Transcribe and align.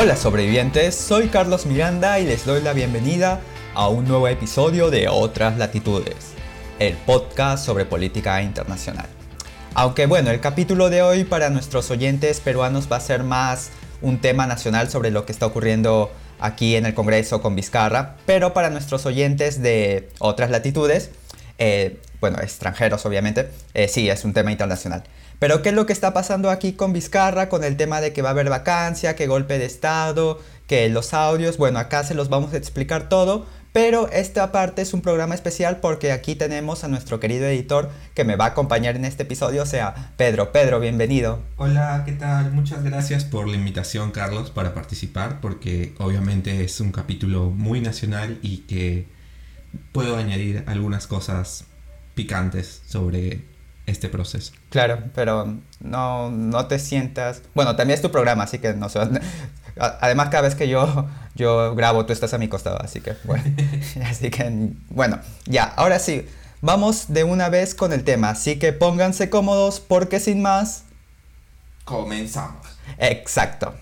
Hola 0.00 0.14
sobrevivientes, 0.14 0.94
soy 0.94 1.26
Carlos 1.26 1.66
Miranda 1.66 2.20
y 2.20 2.24
les 2.24 2.46
doy 2.46 2.62
la 2.62 2.72
bienvenida 2.72 3.40
a 3.74 3.88
un 3.88 4.06
nuevo 4.06 4.28
episodio 4.28 4.90
de 4.90 5.08
Otras 5.08 5.58
Latitudes, 5.58 6.34
el 6.78 6.94
podcast 6.94 7.66
sobre 7.66 7.84
política 7.84 8.40
internacional. 8.40 9.06
Aunque 9.74 10.06
bueno, 10.06 10.30
el 10.30 10.38
capítulo 10.38 10.88
de 10.88 11.02
hoy 11.02 11.24
para 11.24 11.50
nuestros 11.50 11.90
oyentes 11.90 12.38
peruanos 12.38 12.86
va 12.90 12.98
a 12.98 13.00
ser 13.00 13.24
más 13.24 13.70
un 14.00 14.20
tema 14.20 14.46
nacional 14.46 14.88
sobre 14.88 15.10
lo 15.10 15.26
que 15.26 15.32
está 15.32 15.46
ocurriendo 15.46 16.12
aquí 16.38 16.76
en 16.76 16.86
el 16.86 16.94
Congreso 16.94 17.42
con 17.42 17.56
Vizcarra, 17.56 18.14
pero 18.24 18.54
para 18.54 18.70
nuestros 18.70 19.04
oyentes 19.04 19.60
de 19.60 20.10
otras 20.20 20.52
latitudes, 20.52 21.10
eh, 21.58 21.98
bueno, 22.20 22.38
extranjeros 22.38 23.04
obviamente, 23.04 23.50
eh, 23.74 23.88
sí, 23.88 24.08
es 24.08 24.24
un 24.24 24.32
tema 24.32 24.52
internacional. 24.52 25.02
Pero 25.38 25.62
¿qué 25.62 25.68
es 25.68 25.74
lo 25.74 25.86
que 25.86 25.92
está 25.92 26.12
pasando 26.12 26.50
aquí 26.50 26.72
con 26.72 26.92
Vizcarra, 26.92 27.48
con 27.48 27.62
el 27.62 27.76
tema 27.76 28.00
de 28.00 28.12
que 28.12 28.22
va 28.22 28.30
a 28.30 28.32
haber 28.32 28.50
vacancia, 28.50 29.14
que 29.14 29.28
golpe 29.28 29.58
de 29.58 29.66
Estado, 29.66 30.40
que 30.66 30.88
los 30.88 31.14
audios? 31.14 31.58
Bueno, 31.58 31.78
acá 31.78 32.02
se 32.02 32.14
los 32.14 32.28
vamos 32.28 32.52
a 32.54 32.56
explicar 32.56 33.08
todo, 33.08 33.46
pero 33.72 34.08
esta 34.10 34.50
parte 34.50 34.82
es 34.82 34.92
un 34.94 35.00
programa 35.00 35.36
especial 35.36 35.76
porque 35.76 36.10
aquí 36.10 36.34
tenemos 36.34 36.82
a 36.82 36.88
nuestro 36.88 37.20
querido 37.20 37.46
editor 37.46 37.88
que 38.14 38.24
me 38.24 38.34
va 38.34 38.46
a 38.46 38.48
acompañar 38.48 38.96
en 38.96 39.04
este 39.04 39.22
episodio, 39.22 39.62
o 39.62 39.66
sea, 39.66 40.12
Pedro. 40.16 40.50
Pedro, 40.50 40.80
bienvenido. 40.80 41.40
Hola, 41.56 42.02
¿qué 42.04 42.12
tal? 42.12 42.50
Muchas 42.50 42.82
gracias 42.82 43.24
por 43.24 43.46
la 43.46 43.56
invitación, 43.56 44.10
Carlos, 44.10 44.50
para 44.50 44.74
participar, 44.74 45.40
porque 45.40 45.94
obviamente 45.98 46.64
es 46.64 46.80
un 46.80 46.90
capítulo 46.90 47.50
muy 47.50 47.80
nacional 47.80 48.40
y 48.42 48.58
que 48.62 49.06
puedo 49.92 50.16
añadir 50.16 50.64
algunas 50.66 51.06
cosas 51.06 51.64
picantes 52.16 52.82
sobre 52.88 53.44
este 53.88 54.08
proceso. 54.08 54.52
Claro, 54.70 55.02
pero 55.14 55.56
no, 55.80 56.30
no 56.30 56.66
te 56.66 56.78
sientas... 56.78 57.42
Bueno, 57.54 57.76
también 57.76 57.96
es 57.96 58.02
tu 58.02 58.10
programa, 58.10 58.44
así 58.44 58.58
que 58.58 58.74
no 58.74 58.88
sé. 58.88 59.00
Además, 59.78 60.28
cada 60.28 60.42
vez 60.42 60.54
que 60.54 60.68
yo, 60.68 61.06
yo 61.34 61.74
grabo, 61.74 62.04
tú 62.04 62.12
estás 62.12 62.34
a 62.34 62.38
mi 62.38 62.48
costado, 62.48 62.80
así 62.82 63.00
que 63.00 63.14
bueno. 63.24 63.44
así 64.04 64.30
que, 64.30 64.70
bueno, 64.90 65.20
ya, 65.46 65.64
ahora 65.64 65.98
sí, 65.98 66.26
vamos 66.60 67.06
de 67.08 67.24
una 67.24 67.48
vez 67.48 67.74
con 67.74 67.92
el 67.92 68.04
tema. 68.04 68.30
Así 68.30 68.58
que 68.58 68.72
pónganse 68.72 69.30
cómodos 69.30 69.80
porque 69.80 70.20
sin 70.20 70.42
más... 70.42 70.84
Comenzamos. 71.84 72.66
Exacto. 72.98 73.74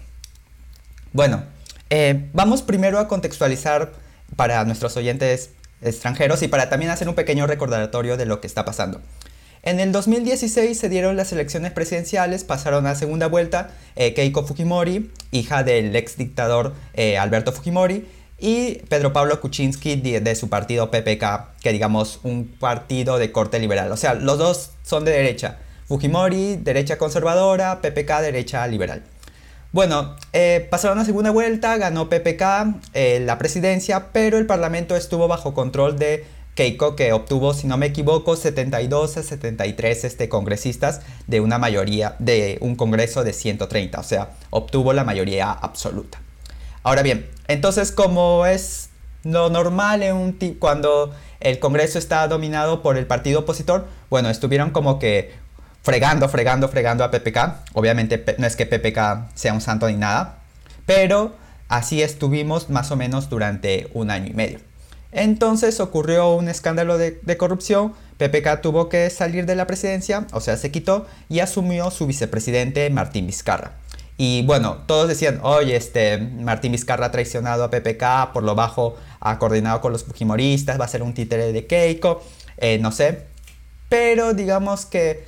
Bueno, 1.12 1.42
eh, 1.90 2.28
vamos 2.32 2.62
primero 2.62 2.98
a 2.98 3.08
contextualizar 3.08 3.92
para 4.36 4.64
nuestros 4.64 4.96
oyentes 4.96 5.50
extranjeros 5.80 6.42
y 6.42 6.48
para 6.48 6.68
también 6.68 6.90
hacer 6.90 7.08
un 7.08 7.14
pequeño 7.14 7.46
recordatorio 7.46 8.16
de 8.16 8.26
lo 8.26 8.40
que 8.40 8.46
está 8.46 8.64
pasando. 8.64 9.00
En 9.66 9.80
el 9.80 9.90
2016 9.90 10.78
se 10.78 10.88
dieron 10.88 11.16
las 11.16 11.32
elecciones 11.32 11.72
presidenciales, 11.72 12.44
pasaron 12.44 12.86
a 12.86 12.94
segunda 12.94 13.26
vuelta 13.26 13.70
eh, 13.96 14.14
Keiko 14.14 14.46
Fujimori, 14.46 15.10
hija 15.32 15.64
del 15.64 15.96
ex 15.96 16.16
dictador 16.16 16.72
eh, 16.94 17.18
Alberto 17.18 17.50
Fujimori, 17.50 18.06
y 18.38 18.76
Pedro 18.88 19.12
Pablo 19.12 19.40
Kuczynski 19.40 19.96
de, 19.96 20.34
su 20.36 20.48
partido 20.48 20.92
PPK, 20.92 21.56
que 21.60 21.72
digamos 21.72 22.20
un 22.22 22.46
partido 22.46 23.18
de 23.18 23.32
corte 23.32 23.58
liberal. 23.58 23.90
O 23.90 23.96
sea, 23.96 24.14
los 24.14 24.38
dos 24.38 24.70
son 24.84 25.04
de 25.04 25.10
derecha. 25.10 25.58
Fujimori, 25.88 26.54
derecha 26.54 26.96
conservadora, 26.96 27.80
PPK, 27.80 28.20
derecha 28.20 28.64
liberal. 28.68 29.02
Bueno, 29.72 30.14
eh, 30.32 30.68
pasaron 30.70 31.00
a 31.00 31.04
segunda 31.04 31.32
vuelta, 31.32 31.76
ganó 31.76 32.08
PPK 32.08 32.42
la 33.22 33.36
presidencia, 33.36 34.12
pero 34.12 34.38
el 34.38 34.46
parlamento 34.46 34.94
estuvo 34.94 35.26
bajo 35.26 35.54
control 35.54 35.98
de 35.98 36.24
Keiko, 36.56 36.96
que 36.96 37.12
obtuvo, 37.12 37.52
si 37.52 37.66
no 37.66 37.76
me 37.76 37.86
equivoco, 37.86 38.34
72 38.34 39.18
a 39.18 39.22
73 39.22 40.04
este, 40.04 40.28
congresistas 40.30 41.02
de 41.26 41.40
una 41.40 41.58
mayoría, 41.58 42.16
de 42.18 42.56
un 42.62 42.76
congreso 42.76 43.22
de 43.24 43.34
130, 43.34 44.00
o 44.00 44.02
sea, 44.02 44.30
obtuvo 44.48 44.94
la 44.94 45.04
mayoría 45.04 45.52
absoluta. 45.52 46.18
Ahora 46.82 47.02
bien, 47.02 47.28
entonces 47.46 47.92
como 47.92 48.46
es 48.46 48.88
lo 49.22 49.50
normal 49.50 50.02
en 50.02 50.16
un 50.16 50.32
cuando 50.58 51.14
el 51.40 51.58
congreso 51.58 51.98
está 51.98 52.26
dominado 52.26 52.80
por 52.82 52.96
el 52.96 53.06
partido 53.06 53.40
opositor, 53.40 53.86
bueno, 54.08 54.30
estuvieron 54.30 54.70
como 54.70 54.98
que 54.98 55.34
fregando, 55.82 56.28
fregando, 56.28 56.68
fregando 56.68 57.04
a 57.04 57.10
PPK. 57.10 57.74
Obviamente 57.74 58.24
no 58.38 58.46
es 58.46 58.56
que 58.56 58.64
PPK 58.64 59.28
sea 59.34 59.52
un 59.52 59.60
santo 59.60 59.88
ni 59.88 59.96
nada, 59.96 60.38
pero 60.86 61.34
así 61.68 62.02
estuvimos 62.02 62.70
más 62.70 62.90
o 62.92 62.96
menos 62.96 63.28
durante 63.28 63.90
un 63.92 64.10
año 64.10 64.30
y 64.30 64.34
medio. 64.34 64.65
Entonces 65.16 65.80
ocurrió 65.80 66.34
un 66.34 66.46
escándalo 66.50 66.98
de, 66.98 67.36
corrupción, 67.38 67.94
PPK 68.18 68.60
tuvo 68.60 68.90
que 68.90 69.08
salir 69.08 69.46
de 69.46 69.56
la 69.56 69.66
presidencia, 69.66 70.26
o 70.32 70.42
sea, 70.42 70.58
se 70.58 70.70
quitó 70.70 71.06
y 71.30 71.40
asumió 71.40 71.90
su 71.90 72.06
vicepresidente 72.06 72.90
Martín 72.90 73.26
Vizcarra. 73.26 73.72
Y 74.18 74.44
bueno, 74.44 74.82
todos 74.86 75.08
decían, 75.08 75.40
oye, 75.42 75.74
este, 75.74 76.18
Martín 76.18 76.72
Vizcarra 76.72 77.06
ha 77.06 77.10
traicionado 77.12 77.64
a 77.64 77.70
PPK, 77.70 78.34
por 78.34 78.42
lo 78.42 78.54
bajo 78.54 78.96
ha 79.20 79.38
coordinado 79.38 79.80
con 79.80 79.90
los 79.90 80.04
fujimoristas, 80.04 80.78
va 80.78 80.84
a 80.84 80.88
ser 80.88 81.02
un 81.02 81.14
títere 81.14 81.50
de 81.50 81.66
Keiko, 81.66 82.22
eh, 82.58 82.78
no 82.78 82.92
sé. 82.92 83.22
Pero 83.88 84.34
digamos 84.34 84.84
que 84.84 85.24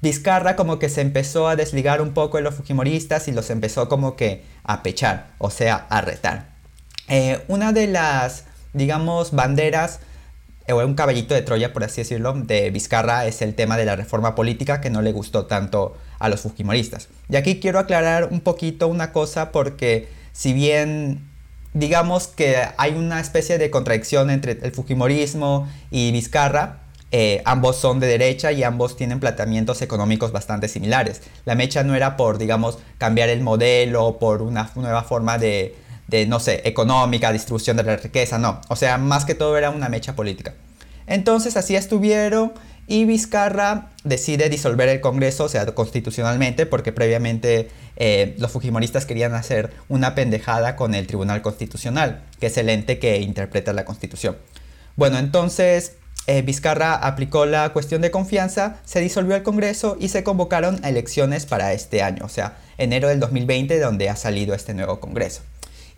Vizcarra 0.00 0.56
como 0.56 0.78
que 0.78 0.88
se 0.88 1.02
empezó 1.02 1.48
a 1.48 1.56
desligar 1.56 2.00
un 2.00 2.14
poco 2.14 2.38
de 2.38 2.44
los 2.44 2.54
fujimoristas 2.54 3.28
y 3.28 3.32
los 3.32 3.50
empezó 3.50 3.90
como 3.90 4.16
que 4.16 4.42
a 4.64 4.82
pechar, 4.82 5.32
o 5.36 5.50
sea, 5.50 5.86
a 5.90 6.00
retar. 6.00 6.48
Eh, 7.08 7.44
una 7.48 7.72
de 7.72 7.88
las 7.88 8.47
digamos, 8.72 9.32
banderas 9.32 10.00
o 10.70 10.84
un 10.84 10.94
caballito 10.94 11.34
de 11.34 11.42
Troya, 11.42 11.72
por 11.72 11.84
así 11.84 12.02
decirlo, 12.02 12.34
de 12.34 12.70
Vizcarra 12.70 13.26
es 13.26 13.40
el 13.42 13.54
tema 13.54 13.76
de 13.76 13.84
la 13.84 13.96
reforma 13.96 14.34
política 14.34 14.80
que 14.80 14.90
no 14.90 15.00
le 15.00 15.12
gustó 15.12 15.46
tanto 15.46 15.96
a 16.18 16.28
los 16.28 16.40
fujimoristas. 16.42 17.08
Y 17.28 17.36
aquí 17.36 17.58
quiero 17.58 17.78
aclarar 17.78 18.28
un 18.30 18.40
poquito 18.40 18.88
una 18.88 19.12
cosa 19.12 19.50
porque 19.50 20.08
si 20.32 20.52
bien 20.52 21.26
digamos 21.74 22.28
que 22.28 22.56
hay 22.76 22.92
una 22.92 23.20
especie 23.20 23.58
de 23.58 23.70
contradicción 23.70 24.30
entre 24.30 24.58
el 24.62 24.72
fujimorismo 24.72 25.68
y 25.90 26.12
Vizcarra, 26.12 26.80
eh, 27.10 27.40
ambos 27.46 27.76
son 27.76 28.00
de 28.00 28.06
derecha 28.06 28.52
y 28.52 28.62
ambos 28.62 28.96
tienen 28.96 29.20
planteamientos 29.20 29.80
económicos 29.80 30.32
bastante 30.32 30.68
similares. 30.68 31.22
La 31.46 31.54
mecha 31.54 31.82
no 31.82 31.94
era 31.94 32.18
por, 32.18 32.36
digamos, 32.36 32.78
cambiar 32.98 33.30
el 33.30 33.40
modelo, 33.40 34.18
por 34.18 34.42
una 34.42 34.70
nueva 34.74 35.02
forma 35.04 35.38
de, 35.38 35.74
de, 36.08 36.26
no 36.26 36.40
sé, 36.40 36.62
económica, 36.64 37.32
distribución 37.32 37.76
de 37.76 37.84
la 37.84 37.96
riqueza, 37.96 38.38
no. 38.38 38.60
O 38.68 38.76
sea, 38.76 38.98
más 38.98 39.24
que 39.24 39.34
todo 39.34 39.56
era 39.56 39.70
una 39.70 39.88
mecha 39.88 40.16
política. 40.16 40.54
Entonces 41.06 41.56
así 41.56 41.76
estuvieron 41.76 42.52
y 42.86 43.04
Vizcarra 43.04 43.90
decide 44.02 44.48
disolver 44.48 44.88
el 44.88 45.00
Congreso, 45.00 45.44
o 45.44 45.48
sea, 45.48 45.66
constitucionalmente, 45.66 46.64
porque 46.64 46.90
previamente 46.90 47.68
eh, 47.96 48.34
los 48.38 48.50
fujimoristas 48.50 49.04
querían 49.04 49.34
hacer 49.34 49.70
una 49.88 50.14
pendejada 50.14 50.74
con 50.74 50.94
el 50.94 51.06
Tribunal 51.06 51.42
Constitucional, 51.42 52.24
que 52.40 52.46
es 52.46 52.56
el 52.56 52.70
ente 52.70 52.98
que 52.98 53.18
interpreta 53.20 53.74
la 53.74 53.84
Constitución. 53.84 54.38
Bueno, 54.96 55.18
entonces 55.18 55.96
eh, 56.26 56.40
Vizcarra 56.40 56.94
aplicó 56.94 57.44
la 57.44 57.74
cuestión 57.74 58.00
de 58.00 58.10
confianza, 58.10 58.78
se 58.84 59.00
disolvió 59.00 59.36
el 59.36 59.42
Congreso 59.42 59.98
y 60.00 60.08
se 60.08 60.24
convocaron 60.24 60.82
elecciones 60.82 61.44
para 61.44 61.74
este 61.74 62.02
año, 62.02 62.24
o 62.24 62.28
sea, 62.30 62.56
enero 62.78 63.08
del 63.08 63.20
2020, 63.20 63.78
donde 63.80 64.08
ha 64.08 64.16
salido 64.16 64.54
este 64.54 64.72
nuevo 64.72 64.98
Congreso. 64.98 65.42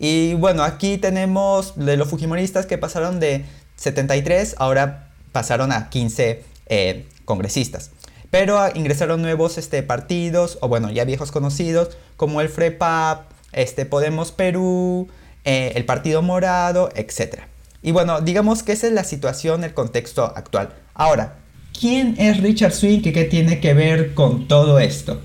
Y 0.02 0.32
bueno, 0.32 0.62
aquí 0.62 0.96
tenemos 0.96 1.74
de 1.76 1.98
los 1.98 2.08
Fujimoristas 2.08 2.64
que 2.64 2.78
pasaron 2.78 3.20
de 3.20 3.44
73, 3.76 4.54
ahora 4.56 5.10
pasaron 5.30 5.72
a 5.72 5.90
15 5.90 6.42
eh, 6.66 7.06
congresistas. 7.26 7.90
Pero 8.30 8.58
ingresaron 8.74 9.20
nuevos 9.20 9.58
este, 9.58 9.82
partidos, 9.82 10.56
o 10.62 10.68
bueno, 10.68 10.90
ya 10.90 11.04
viejos 11.04 11.30
conocidos, 11.30 11.98
como 12.16 12.40
el 12.40 12.48
FREPAP, 12.48 13.30
este, 13.52 13.84
Podemos 13.84 14.32
Perú, 14.32 15.08
eh, 15.44 15.72
el 15.74 15.84
Partido 15.84 16.22
Morado, 16.22 16.88
etc. 16.94 17.40
Y 17.82 17.90
bueno, 17.90 18.22
digamos 18.22 18.62
que 18.62 18.72
esa 18.72 18.86
es 18.86 18.94
la 18.94 19.04
situación, 19.04 19.64
el 19.64 19.74
contexto 19.74 20.24
actual. 20.24 20.70
Ahora, 20.94 21.36
¿quién 21.78 22.14
es 22.18 22.40
Richard 22.40 22.72
Swing 22.72 23.00
y 23.04 23.12
qué 23.12 23.24
tiene 23.24 23.60
que 23.60 23.74
ver 23.74 24.14
con 24.14 24.48
todo 24.48 24.78
esto? 24.78 25.20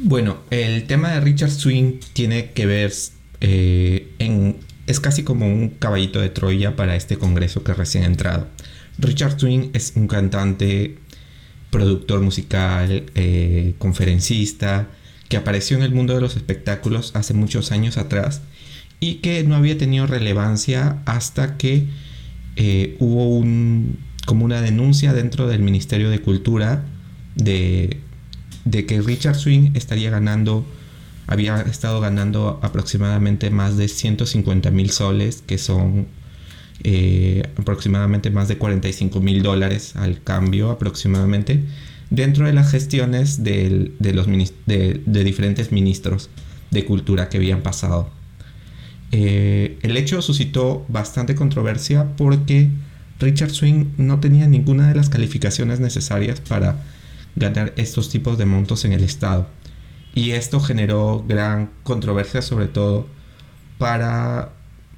Bueno, 0.00 0.38
el 0.50 0.88
tema 0.88 1.12
de 1.12 1.20
Richard 1.20 1.52
Swing 1.52 2.00
tiene 2.14 2.50
que 2.50 2.66
ver 2.66 2.92
eh, 3.44 4.08
es 4.86 5.00
casi 5.00 5.24
como 5.24 5.46
un 5.46 5.70
caballito 5.70 6.20
de 6.20 6.30
Troya 6.30 6.76
para 6.76 6.94
este 6.94 7.16
congreso 7.18 7.64
que 7.64 7.74
recién 7.74 8.04
ha 8.04 8.06
entrado. 8.06 8.46
Richard 8.98 9.38
Swing 9.38 9.70
es 9.74 9.92
un 9.96 10.06
cantante, 10.06 10.98
productor 11.70 12.20
musical, 12.20 13.04
eh, 13.14 13.74
conferencista, 13.78 14.88
que 15.28 15.36
apareció 15.36 15.76
en 15.76 15.82
el 15.82 15.92
mundo 15.92 16.14
de 16.14 16.20
los 16.20 16.36
espectáculos 16.36 17.12
hace 17.14 17.34
muchos 17.34 17.72
años 17.72 17.96
atrás 17.96 18.42
y 19.00 19.14
que 19.16 19.42
no 19.42 19.56
había 19.56 19.76
tenido 19.76 20.06
relevancia 20.06 21.02
hasta 21.04 21.56
que 21.56 21.86
eh, 22.54 22.96
hubo 23.00 23.28
un, 23.28 23.98
como 24.24 24.44
una 24.44 24.60
denuncia 24.60 25.12
dentro 25.14 25.48
del 25.48 25.62
Ministerio 25.62 26.10
de 26.10 26.20
Cultura 26.20 26.84
de, 27.34 27.98
de 28.64 28.86
que 28.86 29.00
Richard 29.00 29.36
Swing 29.36 29.72
estaría 29.74 30.10
ganando 30.10 30.64
había 31.26 31.60
estado 31.62 32.00
ganando 32.00 32.60
aproximadamente 32.62 33.50
más 33.50 33.76
de 33.76 33.88
150 33.88 34.70
mil 34.70 34.90
soles, 34.90 35.42
que 35.46 35.58
son 35.58 36.08
eh, 36.84 37.42
aproximadamente 37.56 38.30
más 38.30 38.48
de 38.48 38.58
45 38.58 39.20
mil 39.20 39.42
dólares 39.42 39.94
al 39.96 40.22
cambio 40.22 40.70
aproximadamente, 40.70 41.64
dentro 42.10 42.46
de 42.46 42.52
las 42.52 42.70
gestiones 42.70 43.42
de, 43.44 43.92
de, 43.98 45.24
diferentes 45.24 45.72
ministros 45.72 46.28
de 46.70 46.84
cultura 46.84 47.28
que 47.28 47.38
habían 47.38 47.62
pasado 47.62 48.10
Eh, 49.14 49.78
el 49.82 49.98
hecho 49.98 50.22
suscitó 50.22 50.86
bastante 50.88 51.34
controversia 51.34 52.16
porque 52.16 52.70
Richard 53.20 53.50
Swing 53.50 53.92
no 53.98 54.20
tenía 54.20 54.46
ninguna 54.48 54.88
de 54.88 54.94
las 54.94 55.10
calificaciones 55.10 55.80
necesarias 55.80 56.40
para 56.40 56.82
ganar 57.36 57.74
estos 57.76 58.08
tipos 58.08 58.38
de 58.38 58.46
montos 58.46 58.84
en 58.86 58.92
el 58.92 59.04
Estado. 59.04 59.48
Y 60.14 60.32
esto 60.32 60.60
generó 60.60 61.24
gran 61.26 61.70
controversia, 61.84 62.42
sobre 62.42 62.66
todo 62.66 63.06
para 63.78 64.50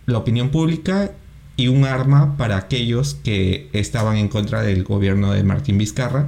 la 0.07 0.19
opinión 0.19 0.51
pública 0.51 1.13
y 1.57 1.69
un 1.69 1.85
arma 1.85 2.37
para 2.37 2.57
aquellos 2.57 3.15
que 3.15 3.69
estaban 3.73 4.17
en 4.17 4.29
contra 4.29 4.63
del 4.63 4.83
gobierno 4.83 5.33
de 5.33 5.45
Martín 5.45 5.79
Vizcarra, 5.79 6.27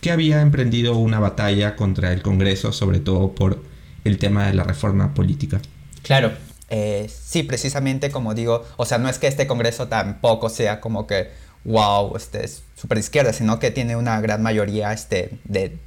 que 0.00 0.10
había 0.10 0.42
emprendido 0.42 0.96
una 0.96 1.18
batalla 1.18 1.74
contra 1.74 2.12
el 2.12 2.22
Congreso, 2.22 2.72
sobre 2.72 3.00
todo 3.00 3.34
por 3.34 3.62
el 4.04 4.18
tema 4.18 4.46
de 4.46 4.54
la 4.54 4.64
reforma 4.64 5.14
política. 5.14 5.60
Claro, 6.02 6.32
eh, 6.70 7.10
sí, 7.10 7.42
precisamente 7.42 8.10
como 8.10 8.34
digo, 8.34 8.64
o 8.76 8.84
sea, 8.84 8.98
no 8.98 9.08
es 9.08 9.18
que 9.18 9.26
este 9.26 9.46
Congreso 9.46 9.88
tampoco 9.88 10.48
sea 10.50 10.80
como 10.80 11.06
que, 11.06 11.30
wow, 11.64 12.16
este 12.16 12.44
es 12.44 12.62
súper 12.76 12.98
izquierda, 12.98 13.32
sino 13.32 13.58
que 13.58 13.70
tiene 13.70 13.96
una 13.96 14.20
gran 14.20 14.42
mayoría 14.42 14.92
este, 14.92 15.38
de, 15.44 15.78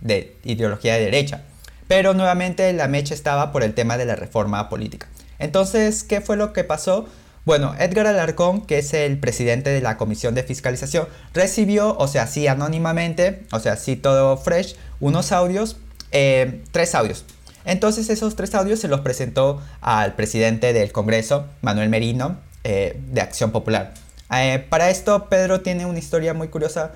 de 0.00 0.36
ideología 0.44 0.94
de 0.94 1.00
derecha. 1.00 1.42
Pero 1.88 2.14
nuevamente 2.14 2.72
la 2.72 2.86
mecha 2.86 3.14
estaba 3.14 3.50
por 3.50 3.64
el 3.64 3.74
tema 3.74 3.96
de 3.96 4.04
la 4.04 4.14
reforma 4.14 4.68
política. 4.68 5.08
Entonces, 5.38 6.04
¿qué 6.04 6.20
fue 6.20 6.36
lo 6.36 6.52
que 6.52 6.64
pasó? 6.64 7.06
Bueno, 7.44 7.74
Edgar 7.78 8.06
Alarcón, 8.06 8.66
que 8.66 8.78
es 8.78 8.92
el 8.92 9.18
presidente 9.18 9.70
de 9.70 9.80
la 9.80 9.96
Comisión 9.96 10.34
de 10.34 10.42
Fiscalización, 10.42 11.08
recibió, 11.32 11.96
o 11.96 12.06
sea, 12.06 12.26
sí 12.26 12.46
anónimamente, 12.46 13.46
o 13.52 13.58
sea, 13.58 13.76
sí 13.76 13.96
todo 13.96 14.36
fresh, 14.36 14.76
unos 15.00 15.32
audios, 15.32 15.78
eh, 16.12 16.62
tres 16.72 16.94
audios. 16.94 17.24
Entonces 17.64 18.10
esos 18.10 18.36
tres 18.36 18.54
audios 18.54 18.80
se 18.80 18.88
los 18.88 19.00
presentó 19.00 19.62
al 19.80 20.14
presidente 20.14 20.72
del 20.72 20.92
Congreso, 20.92 21.46
Manuel 21.62 21.88
Merino, 21.88 22.36
eh, 22.64 23.00
de 23.12 23.20
Acción 23.20 23.50
Popular. 23.50 23.94
Eh, 24.30 24.64
para 24.68 24.90
esto, 24.90 25.28
Pedro 25.30 25.62
tiene 25.62 25.86
una 25.86 25.98
historia 25.98 26.34
muy 26.34 26.48
curiosa 26.48 26.92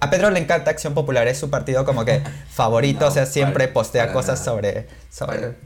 a 0.00 0.10
Pedro 0.10 0.30
le 0.30 0.40
encanta 0.40 0.70
Acción 0.70 0.94
Popular, 0.94 1.26
es 1.26 1.38
su 1.38 1.48
partido 1.48 1.84
como 1.84 2.04
que 2.04 2.22
favorito, 2.50 3.06
o 3.06 3.10
sea, 3.10 3.26
siempre 3.26 3.68
postea 3.68 4.12
cosas 4.12 4.42
sobre... 4.44 4.86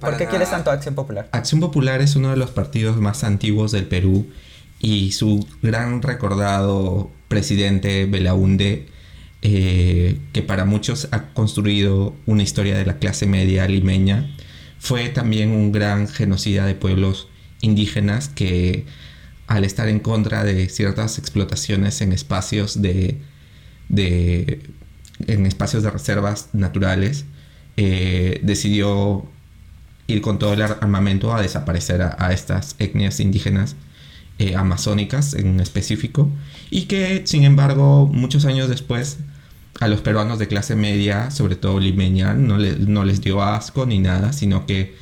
¿Por 0.00 0.16
qué 0.16 0.26
quieres 0.26 0.50
tanto 0.50 0.70
Acción 0.70 0.94
Popular? 0.94 1.28
Acción 1.32 1.60
Popular 1.60 2.00
es 2.00 2.14
uno 2.16 2.30
de 2.30 2.36
los 2.36 2.50
partidos 2.50 2.96
más 2.98 3.24
antiguos 3.24 3.72
del 3.72 3.86
Perú 3.86 4.30
y 4.78 5.12
su 5.12 5.46
gran 5.62 6.00
recordado 6.02 7.10
presidente 7.28 8.06
Belaunde, 8.06 8.88
eh, 9.42 10.18
que 10.32 10.42
para 10.42 10.64
muchos 10.64 11.08
ha 11.12 11.32
construido 11.32 12.14
una 12.26 12.42
historia 12.42 12.76
de 12.76 12.86
la 12.86 12.98
clase 12.98 13.26
media 13.26 13.66
limeña, 13.66 14.34
fue 14.78 15.08
también 15.08 15.50
un 15.50 15.72
gran 15.72 16.08
genocida 16.08 16.66
de 16.66 16.74
pueblos 16.74 17.28
indígenas 17.60 18.28
que 18.28 18.86
al 19.46 19.64
estar 19.64 19.88
en 19.88 19.98
contra 19.98 20.44
de 20.44 20.68
ciertas 20.68 21.18
explotaciones 21.18 22.00
en 22.00 22.12
espacios 22.12 22.80
de 22.80 23.20
de, 23.90 24.62
en 25.26 25.44
espacios 25.44 25.82
de 25.82 25.90
reservas 25.90 26.48
naturales, 26.54 27.26
eh, 27.76 28.40
decidió 28.42 29.26
ir 30.06 30.22
con 30.22 30.38
todo 30.38 30.54
el 30.54 30.62
armamento 30.62 31.34
a 31.34 31.42
desaparecer 31.42 32.02
a, 32.02 32.32
estas 32.32 32.74
etnias 32.78 33.20
indígenas 33.20 33.76
eh, 34.38 34.56
amazónicas 34.56 35.34
en 35.34 35.60
específico 35.60 36.28
y 36.70 36.86
que 36.86 37.22
sin 37.26 37.44
embargo 37.44 38.10
muchos 38.12 38.44
años 38.44 38.68
después 38.68 39.18
a 39.80 39.86
los 39.88 40.00
peruanos 40.00 40.38
de 40.38 40.48
clase 40.48 40.74
media, 40.74 41.30
sobre 41.30 41.56
todo 41.56 41.78
limeña, 41.78 42.34
no, 42.34 42.58
no 42.58 43.04
les 43.04 43.20
dio 43.20 43.42
asco 43.42 43.86
ni 43.86 43.98
nada, 43.98 44.32
sino 44.32 44.66
que 44.66 44.94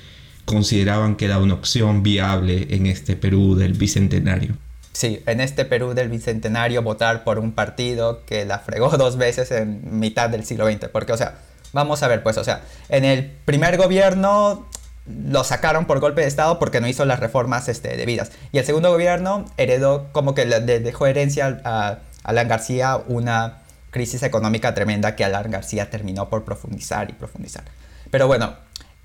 consideraban 0.44 1.16
que 1.16 1.24
era 1.24 1.38
una 1.38 1.54
opción 1.54 2.02
viable 2.02 2.68
en 2.70 2.86
este 2.86 3.16
Perú 3.16 3.54
del 3.54 3.72
Bicentenario. 3.72 4.56
Sí, 4.98 5.22
en 5.26 5.40
este 5.40 5.64
Perú 5.64 5.94
del 5.94 6.08
Bicentenario 6.08 6.82
votar 6.82 7.22
por 7.22 7.38
un 7.38 7.52
partido 7.52 8.26
que 8.26 8.44
la 8.44 8.58
fregó 8.58 8.88
dos 8.98 9.16
veces 9.16 9.52
en 9.52 10.00
mitad 10.00 10.28
del 10.28 10.44
siglo 10.44 10.66
XX. 10.68 10.88
Porque, 10.88 11.12
o 11.12 11.16
sea, 11.16 11.36
vamos 11.72 12.02
a 12.02 12.08
ver, 12.08 12.24
pues, 12.24 12.36
o 12.36 12.42
sea, 12.42 12.62
en 12.88 13.04
el 13.04 13.30
primer 13.44 13.76
gobierno 13.76 14.66
lo 15.06 15.44
sacaron 15.44 15.84
por 15.86 16.00
golpe 16.00 16.22
de 16.22 16.26
Estado 16.26 16.58
porque 16.58 16.80
no 16.80 16.88
hizo 16.88 17.04
las 17.04 17.20
reformas 17.20 17.68
este, 17.68 17.96
debidas. 17.96 18.32
Y 18.50 18.58
el 18.58 18.64
segundo 18.64 18.90
gobierno 18.90 19.44
heredó, 19.56 20.08
como 20.10 20.34
que 20.34 20.46
le 20.46 20.60
dejó 20.60 21.06
herencia 21.06 21.60
a 21.64 21.98
Alan 22.24 22.48
García 22.48 22.96
una 23.06 23.58
crisis 23.92 24.24
económica 24.24 24.74
tremenda 24.74 25.14
que 25.14 25.24
Alan 25.24 25.52
García 25.52 25.90
terminó 25.90 26.28
por 26.28 26.44
profundizar 26.44 27.08
y 27.08 27.12
profundizar. 27.12 27.62
Pero 28.10 28.26
bueno, 28.26 28.56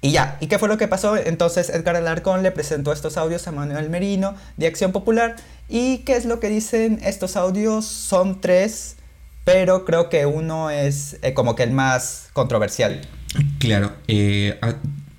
y 0.03 0.11
ya, 0.11 0.37
¿y 0.41 0.47
qué 0.47 0.59
fue 0.59 0.67
lo 0.67 0.77
que 0.77 0.89
pasó? 0.89 1.15
Entonces 1.15 1.69
Edgar 1.69 1.95
Alarcón 1.95 2.43
le 2.43 2.51
presentó 2.51 2.91
estos 2.91 3.15
audios 3.15 3.47
a 3.47 3.53
Manuel 3.53 3.89
Merino 3.89 4.35
de 4.57 4.67
Acción 4.67 4.91
Popular. 4.91 5.37
¿Y 5.69 5.99
qué 5.99 6.17
es 6.17 6.25
lo 6.25 6.41
que 6.41 6.49
dicen 6.49 6.99
estos 7.05 7.37
audios? 7.37 7.85
Son 7.85 8.41
tres, 8.41 8.97
pero 9.45 9.85
creo 9.85 10.09
que 10.09 10.25
uno 10.25 10.69
es 10.69 11.17
eh, 11.21 11.33
como 11.33 11.55
que 11.55 11.63
el 11.63 11.71
más 11.71 12.27
controversial. 12.33 12.99
Claro, 13.59 13.93
eh, 14.09 14.59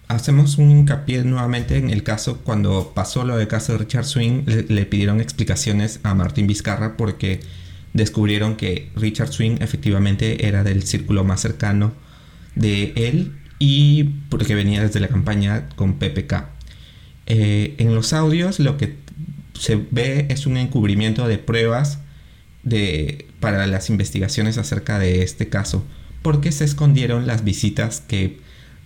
hacemos 0.08 0.58
un 0.58 0.70
hincapié 0.70 1.24
nuevamente 1.24 1.78
en 1.78 1.88
el 1.88 2.02
caso 2.02 2.40
cuando 2.44 2.92
pasó 2.94 3.24
lo 3.24 3.38
del 3.38 3.48
caso 3.48 3.72
de 3.72 3.78
Richard 3.78 4.04
Swing, 4.04 4.44
le, 4.44 4.84
pidieron 4.84 5.18
explicaciones 5.22 5.98
a 6.02 6.12
Martín 6.14 6.46
Vizcarra 6.46 6.98
porque 6.98 7.40
descubrieron 7.94 8.56
que 8.56 8.90
Richard 8.96 9.32
Swing 9.32 9.56
efectivamente 9.60 10.46
era 10.46 10.62
del 10.62 10.82
círculo 10.82 11.24
más 11.24 11.40
cercano 11.40 11.94
de 12.54 12.92
él 12.96 13.38
y 13.64 14.04
porque 14.28 14.54
venía 14.54 14.82
desde 14.82 15.00
la 15.00 15.08
campaña 15.08 15.70
con 15.74 15.94
PPK. 15.94 16.48
Eh, 17.24 17.74
en 17.78 17.94
los 17.94 18.12
audios 18.12 18.60
lo 18.60 18.76
que 18.76 18.96
se 19.58 19.76
ve 19.90 20.26
es 20.28 20.44
un 20.46 20.58
encubrimiento 20.58 21.26
de 21.26 21.38
pruebas 21.38 22.00
para 23.40 23.66
las 23.66 23.88
investigaciones 23.88 24.58
acerca 24.58 24.98
de 24.98 25.22
este 25.22 25.48
caso, 25.48 25.82
porque 26.20 26.52
se 26.52 26.66
escondieron 26.66 27.26
las 27.26 27.42
visitas 27.42 28.02
que 28.06 28.38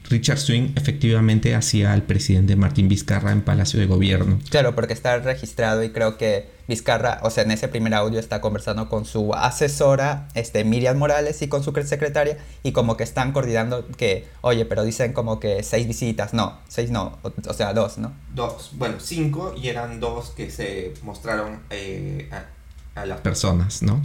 Richard 0.08 0.38
Swing 0.38 0.72
efectivamente 0.74 1.54
hacía 1.54 1.92
al 1.92 2.02
presidente 2.02 2.56
Martín 2.56 2.88
Vizcarra 2.88 3.32
en 3.32 3.42
Palacio 3.42 3.78
de 3.78 3.86
Gobierno. 3.86 4.38
Claro, 4.50 4.74
porque 4.74 4.94
está 4.94 5.18
registrado 5.18 5.82
y 5.82 5.90
creo 5.90 6.16
que 6.16 6.48
Vizcarra, 6.66 7.20
o 7.22 7.30
sea, 7.30 7.44
en 7.44 7.50
ese 7.50 7.68
primer 7.68 7.94
audio 7.94 8.18
está 8.20 8.40
conversando 8.40 8.88
con 8.88 9.04
su 9.04 9.34
asesora, 9.34 10.28
este, 10.34 10.64
Miriam 10.64 10.98
Morales, 10.98 11.40
y 11.40 11.48
con 11.48 11.62
su 11.62 11.72
secretaria, 11.72 12.36
y 12.62 12.72
como 12.72 12.96
que 12.96 13.04
están 13.04 13.32
coordinando 13.32 13.86
que, 13.96 14.26
oye, 14.42 14.66
pero 14.66 14.84
dicen 14.84 15.14
como 15.14 15.40
que 15.40 15.62
seis 15.62 15.86
visitas, 15.86 16.34
no, 16.34 16.58
seis 16.68 16.90
no, 16.90 17.18
o, 17.22 17.54
sea, 17.54 17.72
dos, 17.72 17.96
¿no? 17.96 18.12
Dos, 18.34 18.72
bueno, 18.74 18.96
cinco, 19.00 19.54
y 19.56 19.68
eran 19.68 19.98
dos 19.98 20.30
que 20.30 20.50
se 20.50 20.92
mostraron 21.02 21.60
eh, 21.70 22.28
a, 22.30 23.00
a 23.00 23.06
las 23.06 23.20
personas, 23.22 23.82
¿no? 23.82 24.02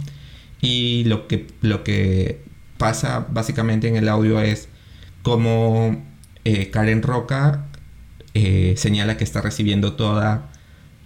Y 0.62 1.04
lo 1.04 1.28
que, 1.28 1.46
lo 1.60 1.84
que 1.84 2.42
pasa 2.78 3.26
básicamente 3.28 3.88
en 3.88 3.96
el 3.96 4.08
audio 4.08 4.40
es 4.40 4.68
como 5.24 6.04
eh, 6.44 6.70
Karen 6.70 7.02
Roca 7.02 7.64
eh, 8.34 8.74
señala 8.76 9.16
que 9.16 9.24
está 9.24 9.40
recibiendo 9.40 9.94
toda, 9.94 10.50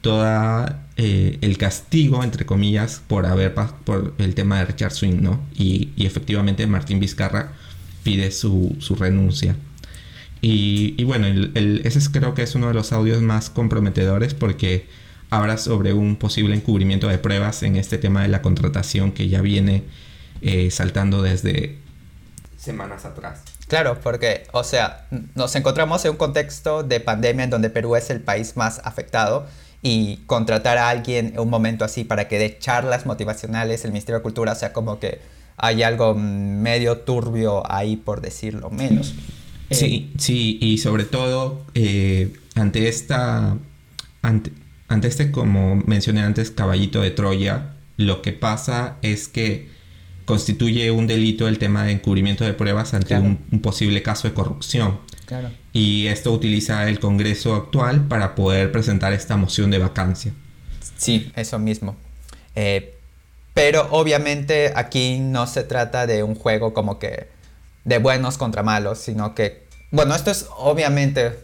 toda 0.01 0.89
eh, 0.97 1.39
el 1.41 1.57
castigo, 1.57 2.25
entre 2.25 2.45
comillas, 2.45 3.01
por 3.07 3.27
haber 3.27 3.55
por 3.55 4.15
el 4.19 4.35
tema 4.35 4.59
de 4.59 4.65
Richard 4.65 4.91
Swing, 4.91 5.23
¿no? 5.23 5.41
Y, 5.55 5.93
efectivamente 5.99 6.67
Martín 6.67 6.99
Vizcarra 6.99 7.53
pide 8.03 8.33
su, 8.33 8.77
renuncia. 8.99 9.55
Y, 10.41 11.03
bueno, 11.05 11.27
ese 11.55 12.11
creo 12.11 12.35
que 12.35 12.43
es 12.43 12.55
uno 12.57 12.69
de 12.69 12.75
los 12.75 12.93
audios 12.93 13.23
más 13.23 13.51
comprometedores 13.51 14.35
porque 14.35 14.87
habla 15.31 15.59
sobre 15.59 15.93
un 15.93 16.17
posible 16.17 16.57
encubrimiento 16.57 17.07
de 17.07 17.19
pruebas 17.19 17.63
en 17.63 17.77
este 17.77 17.99
tema 17.99 18.23
de 18.23 18.29
la 18.29 18.43
contratación 18.43 19.13
que 19.13 19.29
ya 19.29 19.43
viene 19.43 19.85
saltando 20.71 21.23
desde 21.23 21.79
semanas 22.57 23.05
atrás. 23.05 23.58
Claro, 23.69 24.01
porque, 24.03 24.45
o 24.53 24.65
sea, 24.65 25.07
nos 25.35 25.55
encontramos 25.55 26.05
en 26.05 26.13
un 26.13 26.17
contexto 26.17 26.83
de 26.83 27.01
pandemia 27.01 27.45
en 27.45 27.51
donde 27.51 27.69
Perú 27.69 27.97
es 27.97 28.09
el 28.09 28.21
país 28.21 28.57
más 28.57 28.81
afectado 28.83 29.47
y 29.83 30.17
contratar 30.27 30.79
a 30.79 30.89
alguien 30.89 31.33
en 31.35 31.41
un 31.41 31.51
momento 31.51 31.85
así 31.85 32.03
para 32.05 32.29
que 32.29 32.39
dé 32.39 32.59
charlas 32.59 33.05
motivacionales, 33.05 33.85
el 33.85 33.93
Ministerio 33.93 34.19
de 34.19 34.23
Cultura, 34.23 34.53
o 34.53 34.55
sea, 34.55 34.73
como 34.73 34.99
que 34.99 35.21
hay 35.59 35.83
algo 35.83 36.15
medio 36.15 36.99
turbio 36.99 37.63
ahí, 37.71 37.97
por 37.97 38.23
decirlo 38.23 38.71
menos. 38.71 39.15
Sí, 39.71 40.13
sí, 40.17 40.59
y 40.63 40.79
sobre 40.79 41.05
todo 41.05 41.67
eh, 41.75 42.33
ante 42.55 42.89
esta, 42.89 43.59
ante, 44.23 44.51
ante 44.89 45.09
este, 45.09 45.31
como 45.31 45.77
mencioné 45.77 46.23
antes, 46.23 46.51
caballito 46.51 47.03
de 47.03 47.11
Troya, 47.11 47.75
lo 47.99 48.23
que 48.23 48.33
pasa 48.33 48.97
es 49.03 49.29
que 49.29 49.69
constituye 50.29 50.91
un 50.91 51.07
delito 51.07 51.49
el 51.49 51.59
tema 51.59 51.85
de 51.85 51.93
encubrimiento 51.93 52.45
de 52.45 52.53
pruebas 52.53 52.93
ante 52.93 53.19
un, 53.19 53.39
posible 53.63 54.03
caso 54.03 54.29
de 54.29 54.35
corrupción. 54.35 55.01
Y 55.73 56.07
esto 56.09 56.33
utiliza 56.33 56.87
el 56.87 57.01
Congreso 57.01 57.55
actual 57.55 58.07
para 58.09 58.35
poder 58.35 58.71
presentar 58.71 59.15
esta 59.15 59.39
moción 59.39 59.71
de 59.71 59.79
vacancia. 59.79 60.35
Sí, 60.99 61.33
eso 61.35 61.59
mismo. 61.59 61.97
Eh, 62.55 62.95
pero 63.55 63.89
obviamente 63.91 64.71
aquí 64.77 65.19
no 65.19 65.47
se 65.47 65.65
trata 65.65 66.07
de 66.07 66.23
un 66.23 66.35
juego 66.35 66.75
como 66.75 66.99
que 66.99 67.29
de 67.87 67.97
buenos 67.97 68.37
contra 68.37 68.63
malos, 68.63 68.99
sino 68.99 69.35
que, 69.35 69.67
bueno, 69.91 70.15
esto 70.15 70.31
es 70.31 70.45
obviamente 70.59 71.39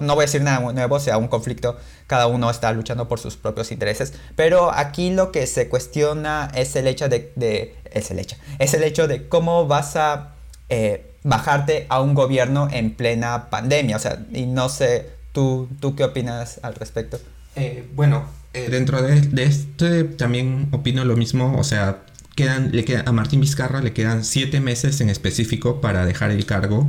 no 0.00 0.14
voy 0.14 0.22
a 0.22 0.26
decir 0.26 0.42
nada 0.42 0.72
nuevo, 0.72 1.00
sea, 1.00 1.18
un 1.18 1.28
conflicto, 1.28 1.76
cada 2.06 2.26
uno 2.26 2.50
está 2.50 2.72
luchando 2.72 3.08
por 3.08 3.18
sus 3.18 3.36
propios 3.36 3.72
intereses, 3.72 4.14
pero 4.36 4.72
aquí 4.72 5.10
lo 5.10 5.32
que 5.32 5.46
se 5.46 5.68
cuestiona 5.68 6.50
es 6.54 6.76
el 6.76 6.86
hecho 6.86 7.08
de, 7.08 7.74
es 7.92 8.10
el 8.10 8.18
hecho, 8.18 8.36
es 8.58 8.74
el 8.74 8.82
hecho 8.82 9.08
de 9.08 9.28
cómo 9.28 9.66
vas 9.66 9.96
a 9.96 10.34
eh, 10.68 11.14
bajarte 11.24 11.86
a 11.88 12.00
un 12.00 12.14
gobierno 12.14 12.68
en 12.70 12.94
plena 12.94 13.50
pandemia, 13.50 13.96
o 13.96 14.00
sea, 14.00 14.24
y 14.32 14.46
no 14.46 14.68
sé, 14.68 15.10
¿tú, 15.32 15.68
tú 15.80 15.94
qué 15.94 16.04
opinas 16.04 16.60
al 16.62 16.74
respecto? 16.74 17.18
Eh, 17.56 17.88
bueno, 17.94 18.26
eh, 18.54 18.68
dentro 18.70 19.02
de, 19.02 19.20
de 19.20 19.44
este 19.44 20.04
también 20.04 20.68
opino 20.72 21.04
lo 21.04 21.16
mismo, 21.16 21.58
o 21.58 21.64
sea, 21.64 21.98
quedan, 22.38 22.70
le 22.70 22.84
queda, 22.84 23.02
a 23.04 23.10
Martín 23.10 23.40
Vizcarra 23.40 23.80
le 23.80 23.92
quedan 23.92 24.24
siete 24.24 24.60
meses 24.60 25.00
en 25.00 25.10
específico 25.10 25.80
para 25.80 26.06
dejar 26.06 26.30
el 26.30 26.46
cargo 26.46 26.88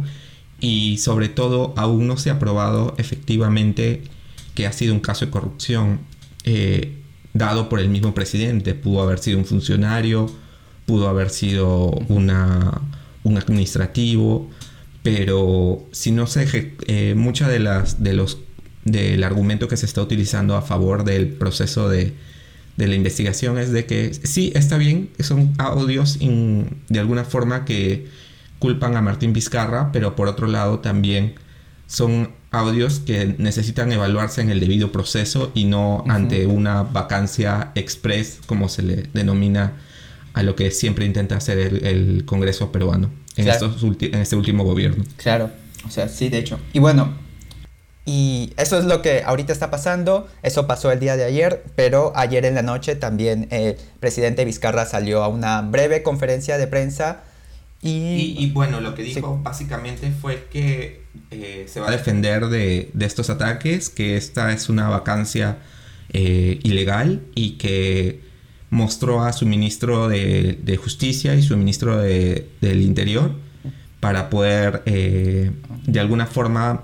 y 0.61 0.97
sobre 0.97 1.29
todo 1.29 1.73
aún 1.77 2.07
no 2.07 2.17
se 2.17 2.29
ha 2.29 2.39
probado 2.39 2.95
efectivamente 2.97 4.03
que 4.55 4.67
ha 4.67 4.73
sido 4.73 4.93
un 4.93 4.99
caso 4.99 5.25
de 5.25 5.31
corrupción 5.31 5.99
eh, 6.43 6.97
dado 7.33 7.69
por 7.69 7.79
el 7.79 7.89
mismo 7.89 8.13
presidente. 8.13 8.73
Pudo 8.73 9.01
haber 9.01 9.19
sido 9.19 9.37
un 9.37 9.45
funcionario, 9.45 10.29
pudo 10.85 11.07
haber 11.07 11.29
sido 11.29 11.91
una, 12.09 12.81
un 13.23 13.37
administrativo, 13.37 14.49
pero 15.03 15.85
si 15.91 16.11
no 16.11 16.27
se 16.27 16.73
eh, 16.87 17.13
mucha 17.15 17.47
de 17.47 17.59
las 17.59 18.03
de 18.03 18.13
los 18.13 18.39
del 18.83 19.23
argumento 19.23 19.67
que 19.67 19.77
se 19.77 19.85
está 19.85 20.01
utilizando 20.01 20.55
a 20.55 20.61
favor 20.61 21.03
del 21.03 21.27
proceso 21.27 21.89
de, 21.89 22.13
de 22.77 22.87
la 22.87 22.95
investigación 22.95 23.57
es 23.57 23.71
de 23.71 23.85
que 23.85 24.13
sí 24.13 24.51
está 24.55 24.77
bien, 24.77 25.09
son 25.19 25.53
audios 25.57 26.17
de 26.19 26.99
alguna 26.99 27.23
forma 27.25 27.65
que 27.65 28.07
culpan 28.59 28.95
a 28.95 29.01
Martín 29.01 29.33
Vizcarra, 29.33 29.91
pero 29.91 30.15
por 30.15 30.27
otro 30.27 30.47
lado 30.47 30.79
también 30.79 31.35
son 31.87 32.31
audios 32.51 32.99
que 32.99 33.35
necesitan 33.37 33.91
evaluarse 33.91 34.41
en 34.41 34.49
el 34.49 34.59
debido 34.59 34.91
proceso 34.91 35.51
y 35.53 35.65
no 35.65 36.03
ante 36.07 36.45
una 36.45 36.83
vacancia 36.83 37.71
express, 37.75 38.39
como 38.45 38.69
se 38.69 38.83
le 38.83 38.95
denomina 39.13 39.73
a 40.33 40.43
lo 40.43 40.55
que 40.55 40.71
siempre 40.71 41.05
intenta 41.05 41.37
hacer 41.37 41.57
el, 41.57 42.25
Congreso 42.25 42.71
peruano 42.71 43.09
en, 43.35 43.47
estos 43.47 43.81
en 43.83 44.15
este 44.15 44.35
último 44.35 44.63
gobierno. 44.63 45.03
Claro, 45.17 45.51
o 45.87 45.89
sea, 45.89 46.07
sí, 46.07 46.29
de 46.29 46.39
hecho. 46.39 46.59
Y 46.73 46.79
bueno, 46.79 47.13
y 48.05 48.53
eso 48.57 48.79
es 48.79 48.85
lo 48.85 49.01
que 49.01 49.23
ahorita 49.23 49.53
está 49.53 49.69
pasando, 49.69 50.27
eso 50.41 50.65
pasó 50.65 50.91
el 50.91 50.99
día 50.99 51.15
de 51.15 51.25
ayer, 51.25 51.63
pero 51.75 52.11
ayer 52.15 52.45
en 52.45 52.55
la 52.55 52.63
noche 52.63 52.95
también 52.95 53.47
el 53.51 53.77
presidente 53.99 54.45
Vizcarra 54.45 54.85
salió 54.85 55.23
a 55.23 55.27
una 55.27 55.61
breve 55.61 56.01
conferencia 56.01 56.57
de 56.57 56.65
prensa 56.65 57.21
y, 57.81 58.51
bueno, 58.51 58.81
lo 58.81 58.93
que 58.93 59.03
dijo 59.03 59.39
básicamente 59.41 60.11
fue 60.11 60.47
que 60.51 61.03
eh, 61.31 61.65
se 61.67 61.79
va 61.79 61.87
a 61.87 61.91
defender 61.91 62.47
de, 62.47 62.91
estos 62.99 63.29
ataques, 63.29 63.89
que 63.89 64.17
esta 64.17 64.51
es 64.51 64.67
una 64.67 64.89
vacancia 64.89 65.59
eh, 66.11 66.59
ilegal 66.63 67.21
y 67.35 67.51
que 67.51 68.21
mostró 68.69 69.23
a 69.23 69.31
su 69.31 69.45
ministro 69.45 70.09
de, 70.09 70.79
Justicia 70.81 71.35
y 71.35 71.41
su 71.41 71.55
ministro 71.55 71.97
de, 71.97 72.49
del 72.59 72.81
Interior 72.81 73.33
para 74.01 74.29
poder 74.29 74.83
eh, 74.85 75.51
de 75.85 75.99
alguna 75.99 76.25
forma 76.25 76.83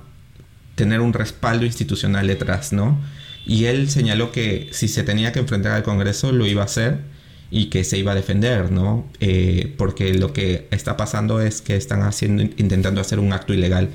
tener 0.76 1.02
un 1.02 1.14
respaldo 1.14 1.66
institucional 1.66 2.28
detrás, 2.28 2.74
¿no? 2.74 3.00
Y 3.46 3.66
él 3.66 3.90
señaló 3.90 4.32
que 4.32 4.70
si 4.72 4.88
se 4.88 5.04
tenía 5.04 5.32
que 5.32 5.40
enfrentar 5.40 5.74
al 5.74 5.84
Congreso 5.84 6.32
lo 6.32 6.48
iba 6.48 6.62
a 6.62 6.66
hacer 6.66 7.15
y 7.52 7.68
que 7.68 7.84
se 7.84 7.98
iba 7.98 8.12
a 8.12 8.16
defender, 8.16 8.72
¿no? 8.72 9.06
Eh, 9.20 9.74
porque 9.78 10.14
lo 10.14 10.34
que 10.34 10.68
está 10.72 10.98
pasando 10.98 11.42
es 11.42 11.62
que 11.62 11.76
están 11.76 12.02
haciendo, 12.02 12.44
intentando 12.44 13.02
hacer 13.02 13.20
un 13.20 13.34
acto 13.34 13.54
ilegal. 13.54 13.90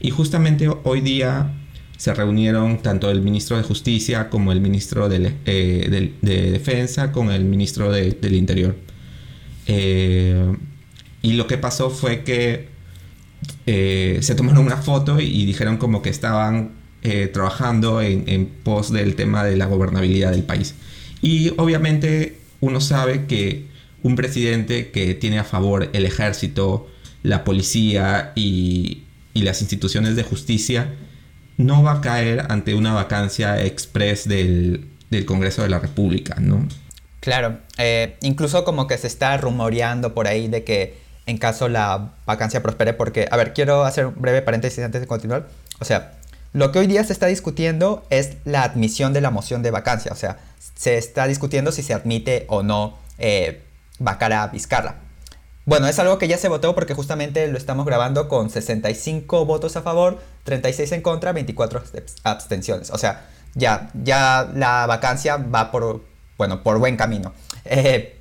Y 0.00 0.10
justamente 0.10 0.68
hoy 0.84 1.00
día 1.00 1.52
se 1.96 2.14
reunieron 2.14 2.82
tanto 2.82 3.10
el 3.10 3.20
ministro 3.22 3.56
de 3.56 3.62
Justicia 3.62 4.28
como 4.30 4.52
el 4.52 4.60
ministro 4.60 5.08
de, 5.08 5.34
eh, 5.46 6.12
Defensa 6.22 7.12
con 7.12 7.30
el 7.30 7.44
ministro 7.44 7.90
del 7.90 8.34
Interior. 8.34 8.76
Eh, 9.66 10.56
y 11.22 11.32
lo 11.32 11.46
que 11.46 11.58
pasó 11.58 11.90
fue 11.90 12.22
que 12.22 12.68
se 13.66 14.34
tomaron 14.34 14.66
una 14.66 14.76
foto 14.76 15.20
y, 15.20 15.46
dijeron 15.46 15.78
como 15.78 16.02
que 16.02 16.10
estaban 16.10 16.72
trabajando 17.32 18.00
en, 18.00 18.24
en 18.28 18.46
pos 18.46 18.92
del 18.92 19.14
tema 19.14 19.44
de 19.44 19.56
la 19.56 19.66
gobernabilidad 19.66 20.30
del 20.30 20.42
país. 20.42 20.74
Y 21.22 21.52
obviamente 21.56 22.43
uno 22.64 22.80
sabe 22.80 23.26
que 23.26 23.66
un 24.02 24.16
presidente 24.16 24.90
que 24.90 25.14
tiene 25.14 25.38
a 25.38 25.44
favor 25.44 25.90
el 25.92 26.06
ejército, 26.06 26.88
la 27.22 27.44
policía 27.44 28.32
y, 28.34 29.02
las 29.34 29.60
instituciones 29.60 30.16
de 30.16 30.22
justicia 30.22 30.94
no 31.58 31.82
va 31.82 31.94
a 31.94 32.00
caer 32.00 32.46
ante 32.48 32.74
una 32.74 32.94
vacancia 32.94 33.62
express 33.62 34.26
del, 34.26 34.88
Congreso 35.26 35.62
de 35.62 35.68
la 35.68 35.78
República, 35.78 36.36
¿no? 36.40 36.66
Claro, 37.20 37.58
eh, 37.78 38.16
incluso 38.22 38.64
como 38.64 38.88
que 38.88 38.98
se 38.98 39.06
está 39.06 39.36
rumoreando 39.36 40.12
por 40.12 40.26
ahí 40.26 40.48
de 40.48 40.64
que 40.64 40.96
en 41.26 41.38
caso 41.38 41.68
la 41.68 42.14
vacancia 42.26 42.62
prospere, 42.62 42.94
porque, 42.94 43.28
a 43.30 43.36
ver, 43.36 43.52
quiero 43.52 43.84
hacer 43.84 44.06
un 44.06 44.14
breve 44.16 44.42
paréntesis 44.42 44.82
antes 44.82 45.00
de 45.00 45.06
continuar. 45.06 45.48
O 45.78 45.84
sea, 45.84 46.14
lo 46.54 46.70
que 46.70 46.78
hoy 46.78 46.86
día 46.86 47.02
se 47.02 47.12
está 47.12 47.26
discutiendo 47.26 48.06
es 48.10 48.36
la 48.44 48.62
admisión 48.62 49.12
de 49.12 49.20
la 49.20 49.30
moción 49.30 49.62
de 49.62 49.72
vacancia, 49.72 50.12
o 50.12 50.16
sea, 50.16 50.38
se 50.76 50.96
está 50.96 51.26
discutiendo 51.26 51.72
si 51.72 51.82
se 51.82 51.94
admite 51.94 52.46
o 52.48 52.62
no 52.62 52.96
eh, 53.18 53.64
a 54.06 54.46
Vizcarra. 54.46 55.00
Bueno, 55.66 55.88
es 55.88 55.98
algo 55.98 56.16
que 56.16 56.28
ya 56.28 56.38
se 56.38 56.48
votó 56.48 56.76
porque 56.76 56.94
justamente 56.94 57.48
lo 57.48 57.58
estamos 57.58 57.84
grabando 57.86 58.28
con 58.28 58.50
65 58.50 59.44
votos 59.46 59.76
a 59.76 59.82
favor, 59.82 60.20
36 60.44 60.92
en 60.92 61.02
contra, 61.02 61.32
24 61.32 61.82
abstenciones. 62.22 62.90
O 62.90 62.98
sea, 62.98 63.26
ya, 63.54 63.90
ya 64.04 64.48
la 64.54 64.86
vacancia 64.86 65.38
va 65.38 65.72
por, 65.72 66.04
bueno, 66.38 66.62
por 66.62 66.78
buen 66.78 66.96
camino. 66.96 67.32
Eh, 67.64 68.20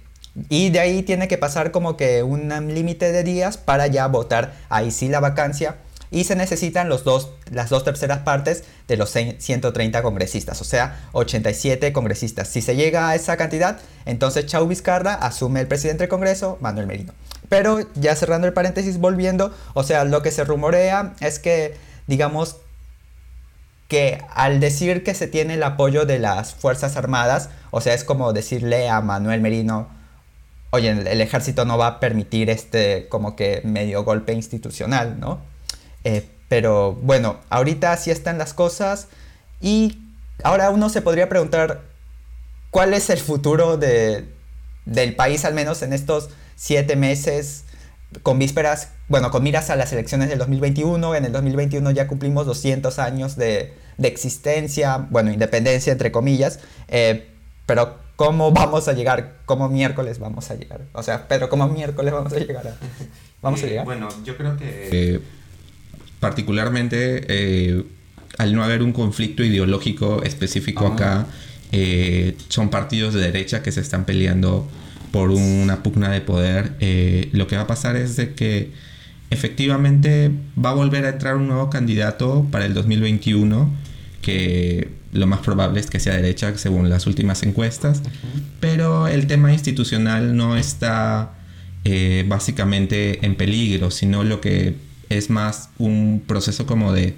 y 0.49 0.71
de 0.71 0.79
ahí 0.79 1.03
tiene 1.03 1.27
que 1.27 1.37
pasar 1.37 1.69
como 1.69 1.97
que 1.97 2.23
un 2.23 2.49
límite 2.73 3.11
de 3.11 3.23
días 3.23 3.57
para 3.57 3.85
ya 3.85 4.07
votar 4.07 4.55
ahí 4.69 4.89
sí 4.89 5.07
la 5.07 5.19
vacancia 5.19 5.75
y 6.13 6.25
se 6.25 6.35
necesitan 6.35 6.89
los 6.89 7.03
dos, 7.03 7.31
las 7.51 7.69
dos 7.69 7.83
terceras 7.83 8.19
partes 8.19 8.63
de 8.87 8.97
los 8.97 9.09
130 9.09 10.03
congresistas, 10.03 10.61
o 10.61 10.63
sea, 10.63 11.07
87 11.13 11.91
congresistas. 11.91 12.47
Si 12.47 12.61
se 12.61 12.75
llega 12.75 13.09
a 13.09 13.15
esa 13.15 13.35
cantidad, 13.35 13.79
entonces 14.05 14.45
Chau 14.45 14.67
Vizcarra 14.67 15.15
asume 15.15 15.59
el 15.59 15.67
presidente 15.67 16.03
del 16.03 16.09
Congreso, 16.09 16.59
Manuel 16.61 16.85
Merino. 16.85 17.13
Pero 17.49 17.79
ya 17.95 18.15
cerrando 18.15 18.45
el 18.45 18.53
paréntesis, 18.53 18.99
volviendo, 18.99 19.53
o 19.73 19.83
sea, 19.83 20.05
lo 20.05 20.21
que 20.21 20.29
se 20.29 20.43
rumorea 20.43 21.13
es 21.19 21.39
que, 21.39 21.75
digamos, 22.05 22.57
que 23.87 24.21
al 24.35 24.59
decir 24.59 25.03
que 25.03 25.15
se 25.15 25.27
tiene 25.27 25.55
el 25.55 25.63
apoyo 25.63 26.05
de 26.05 26.19
las 26.19 26.53
Fuerzas 26.53 26.95
Armadas, 26.95 27.49
o 27.71 27.81
sea, 27.81 27.95
es 27.95 28.03
como 28.03 28.33
decirle 28.33 28.87
a 28.87 29.01
Manuel 29.01 29.41
Merino, 29.41 29.87
oye, 30.69 30.91
el 30.91 31.21
ejército 31.21 31.65
no 31.65 31.79
va 31.79 31.87
a 31.87 31.99
permitir 31.99 32.51
este 32.51 33.07
como 33.09 33.35
que 33.35 33.61
medio 33.63 34.03
golpe 34.03 34.33
institucional, 34.33 35.19
¿no? 35.19 35.52
Eh, 36.03 36.29
pero 36.49 36.93
bueno, 36.93 37.39
ahorita 37.49 37.91
así 37.91 38.11
están 38.11 38.37
las 38.37 38.53
cosas 38.53 39.07
y 39.61 39.99
ahora 40.43 40.69
uno 40.69 40.89
se 40.89 41.01
podría 41.01 41.29
preguntar 41.29 41.81
cuál 42.69 42.93
es 42.93 43.09
el 43.09 43.19
futuro 43.19 43.77
de, 43.77 44.25
del 44.85 45.15
país, 45.15 45.45
al 45.45 45.53
menos 45.53 45.81
en 45.81 45.93
estos 45.93 46.29
siete 46.55 46.95
meses, 46.95 47.63
con 48.21 48.37
vísperas, 48.37 48.89
bueno, 49.07 49.31
con 49.31 49.41
miras 49.43 49.69
a 49.69 49.75
las 49.75 49.91
elecciones 49.93 50.29
del 50.29 50.37
2021. 50.39 51.15
En 51.15 51.25
el 51.25 51.31
2021 51.31 51.91
ya 51.91 52.07
cumplimos 52.07 52.45
200 52.45 52.99
años 52.99 53.35
de, 53.35 53.73
de 53.97 54.07
existencia, 54.07 55.07
bueno, 55.09 55.31
independencia 55.31 55.91
entre 55.91 56.11
comillas, 56.11 56.59
eh, 56.87 57.29
pero 57.65 57.97
¿cómo 58.15 58.51
vamos 58.51 58.87
a 58.87 58.93
llegar? 58.93 59.37
¿Cómo 59.45 59.69
miércoles 59.69 60.19
vamos 60.19 60.51
a 60.51 60.55
llegar? 60.55 60.81
O 60.93 61.03
sea, 61.03 61.27
Pedro, 61.27 61.49
¿cómo 61.49 61.67
miércoles 61.67 62.13
vamos 62.13 62.33
a 62.33 62.37
llegar? 62.37 62.75
¿Vamos 63.41 63.61
a 63.63 63.65
eh, 63.65 63.69
llegar? 63.69 63.85
Bueno, 63.85 64.09
yo 64.23 64.37
creo 64.37 64.57
que 64.57 65.21
particularmente 66.23 67.25
eh, 67.27 67.83
al 68.37 68.55
no 68.55 68.63
haber 68.63 68.81
un 68.81 68.93
conflicto 68.93 69.43
ideológico 69.43 70.23
específico 70.23 70.87
acá, 70.87 71.27
eh, 71.73 72.37
son 72.47 72.69
partidos 72.69 73.13
de 73.13 73.19
derecha 73.19 73.61
que 73.61 73.73
se 73.73 73.81
están 73.81 74.05
peleando 74.05 74.65
por 75.11 75.31
una 75.31 75.83
pugna 75.83 76.09
de 76.09 76.21
poder. 76.21 76.77
Eh, 76.79 77.27
lo 77.33 77.45
que 77.47 77.57
va 77.57 77.63
a 77.63 77.67
pasar 77.67 77.97
es 77.97 78.15
de 78.15 78.35
que 78.35 78.71
efectivamente 79.31 80.31
va 80.57 80.69
a 80.69 80.73
volver 80.73 81.03
a 81.03 81.09
entrar 81.09 81.35
un 81.35 81.49
nuevo 81.49 81.69
candidato 81.69 82.47
para 82.49 82.65
el 82.65 82.73
2021 82.73 83.69
que 84.21 84.87
lo 85.11 85.27
más 85.27 85.41
probable 85.41 85.81
es 85.81 85.87
que 85.87 85.99
sea 85.99 86.15
derecha 86.15 86.57
según 86.57 86.89
las 86.89 87.05
últimas 87.05 87.43
encuestas, 87.43 88.01
pero 88.61 89.09
el 89.09 89.27
tema 89.27 89.51
institucional 89.51 90.37
no 90.37 90.55
está 90.55 91.33
básicamente 92.27 93.25
en 93.25 93.35
peligro, 93.35 93.91
sino 93.91 94.23
lo 94.23 94.39
que 94.39 94.92
es 95.17 95.29
más 95.29 95.69
un 95.77 96.23
proceso 96.25 96.65
como 96.65 96.93
de, 96.93 97.15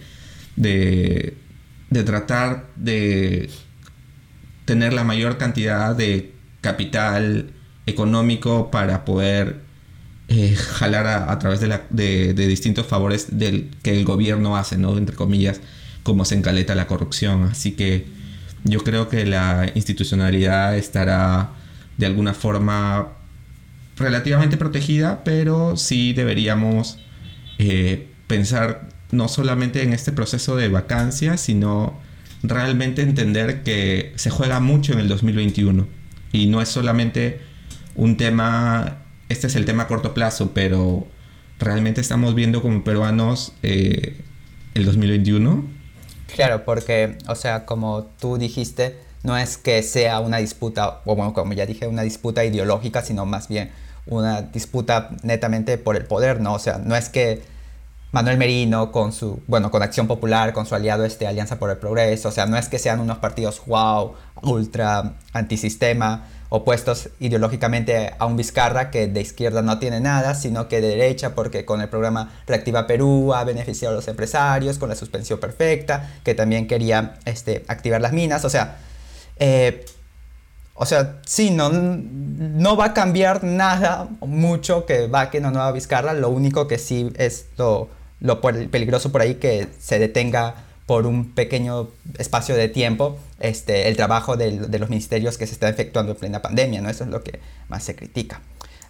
de, 0.55 1.35
tratar 2.05 2.67
de 2.75 3.49
tener 4.65 4.93
la 4.93 5.03
mayor 5.03 5.37
cantidad 5.37 5.95
de 5.95 6.33
capital 6.61 7.51
económico 7.85 8.71
para 8.71 9.05
poder 9.05 9.61
eh, 10.27 10.55
jalar 10.55 11.07
a, 11.07 11.39
través 11.39 11.59
de, 11.59 12.33
distintos 12.33 12.85
favores 12.87 13.27
que 13.83 13.91
el 13.91 14.05
gobierno 14.05 14.57
hace, 14.57 14.77
¿no? 14.77 14.97
Entre 14.97 15.15
comillas. 15.15 15.61
cómo 16.03 16.25
se 16.25 16.35
encaleta 16.35 16.75
la 16.75 16.87
corrupción. 16.87 17.43
Así 17.43 17.71
que 17.71 18.07
yo 18.63 18.83
creo 18.83 19.09
que 19.09 19.25
la 19.25 19.71
institucionalidad 19.75 20.75
estará 20.77 21.51
de 21.97 22.05
alguna 22.05 22.33
forma 22.33 23.09
relativamente 23.97 24.57
protegida, 24.57 25.23
pero 25.23 25.77
sí 25.77 26.13
deberíamos 26.13 26.99
eh, 27.57 28.07
pensar 28.27 28.89
no 29.11 29.27
solamente 29.27 29.83
en 29.83 29.93
este 29.93 30.11
proceso 30.11 30.55
de 30.55 30.67
vacancia, 30.69 31.37
sino 31.37 31.99
realmente 32.43 33.01
entender 33.01 33.63
que 33.63 34.13
se 34.15 34.29
juega 34.29 34.59
mucho 34.59 34.93
en 34.93 34.99
el 34.99 35.07
2021 35.07 35.87
y 36.31 36.47
no 36.47 36.61
es 36.61 36.69
solamente 36.69 37.39
un 37.95 38.17
tema, 38.17 38.99
este 39.29 39.47
es 39.47 39.55
el 39.55 39.65
tema 39.65 39.83
a 39.83 39.87
corto 39.87 40.13
plazo, 40.13 40.51
pero 40.53 41.07
realmente 41.59 42.01
estamos 42.01 42.35
viendo 42.35 42.61
como 42.61 42.83
peruanos 42.83 43.53
eh, 43.63 44.17
el 44.73 44.85
2021. 44.85 45.65
Claro, 46.33 46.65
porque, 46.65 47.17
o 47.27 47.35
sea, 47.35 47.65
como 47.65 48.05
tú 48.19 48.37
dijiste, 48.37 48.97
no 49.23 49.37
es 49.37 49.57
que 49.57 49.81
sea 49.81 50.19
una 50.19 50.37
disputa, 50.37 51.01
o 51.05 51.15
bueno, 51.15 51.33
como 51.33 51.53
ya 51.53 51.65
dije, 51.65 51.87
una 51.87 52.01
disputa 52.01 52.43
ideológica, 52.43 53.01
sino 53.01 53.25
más 53.25 53.47
bien 53.47 53.71
una 54.07 54.41
disputa 54.41 55.09
netamente 55.23 55.77
por 55.77 55.95
el 55.95 56.05
poder, 56.05 56.41
¿no? 56.41 56.53
O 56.53 56.59
sea, 56.59 56.77
no 56.77 56.95
es 56.95 57.09
que 57.09 57.43
Manuel 58.11 58.37
Merino 58.37 58.91
con 58.91 59.11
su, 59.11 59.41
bueno, 59.47 59.71
con 59.71 59.83
Acción 59.83 60.07
Popular, 60.07 60.53
con 60.53 60.65
su 60.65 60.73
aliado 60.73 61.03
este 61.03 61.27
Alianza 61.27 61.59
por 61.59 61.69
el 61.69 61.77
Progreso, 61.77 62.29
o 62.29 62.31
sea, 62.31 62.45
no 62.45 62.57
es 62.57 62.69
que 62.69 62.79
sean 62.79 62.99
unos 62.99 63.17
partidos 63.17 63.61
wow, 63.65 64.13
ultra 64.41 65.15
antisistema, 65.33 66.27
opuestos 66.49 67.09
ideológicamente 67.19 68.13
a 68.17 68.25
un 68.25 68.37
Vizcarra 68.37 68.89
que 68.89 69.07
de 69.07 69.19
izquierda 69.19 69.61
no 69.61 69.79
tiene 69.79 69.99
nada, 69.99 70.35
sino 70.35 70.69
que 70.69 70.79
de 70.79 70.89
derecha 70.89 71.35
porque 71.35 71.65
con 71.65 71.81
el 71.81 71.89
programa 71.89 72.31
Reactiva 72.47 72.87
Perú 72.87 73.33
ha 73.33 73.43
beneficiado 73.43 73.93
a 73.93 73.97
los 73.97 74.07
empresarios 74.07 74.77
con 74.77 74.87
la 74.87 74.95
suspensión 74.95 75.39
perfecta, 75.39 76.13
que 76.23 76.35
también 76.35 76.67
quería 76.67 77.15
este, 77.25 77.65
activar 77.67 77.99
las 77.99 78.13
minas, 78.13 78.45
o 78.45 78.49
sea, 78.49 78.77
eh, 79.37 79.83
o 80.75 80.85
sea, 80.85 81.21
sí, 81.25 81.51
no, 81.51 81.69
no 81.71 82.75
va 82.75 82.85
a 82.85 82.93
cambiar 82.93 83.43
nada 83.43 84.09
mucho 84.19 84.85
que 84.85 85.07
va 85.07 85.31
que 85.31 85.39
no 85.39 85.73
Vizcarra, 85.73 86.13
lo 86.13 86.29
único 86.29 86.67
que 86.67 86.77
sí 86.77 87.11
es 87.15 87.47
lo, 87.57 87.87
lo 88.19 88.41
peligroso 88.41 89.11
por 89.11 89.21
ahí 89.21 89.35
que 89.35 89.69
se 89.79 89.99
detenga 89.99 90.55
por 90.85 91.07
un 91.07 91.31
pequeño 91.33 91.87
espacio 92.17 92.55
de 92.55 92.67
tiempo 92.67 93.17
este, 93.39 93.87
el 93.87 93.95
trabajo 93.95 94.35
de, 94.35 94.51
de 94.59 94.79
los 94.79 94.89
ministerios 94.89 95.37
que 95.37 95.47
se 95.47 95.53
está 95.53 95.69
efectuando 95.69 96.11
en 96.11 96.17
plena 96.17 96.41
pandemia, 96.41 96.81
¿no? 96.81 96.89
Eso 96.89 97.05
es 97.05 97.09
lo 97.09 97.23
que 97.23 97.39
más 97.69 97.83
se 97.83 97.95
critica. 97.95 98.41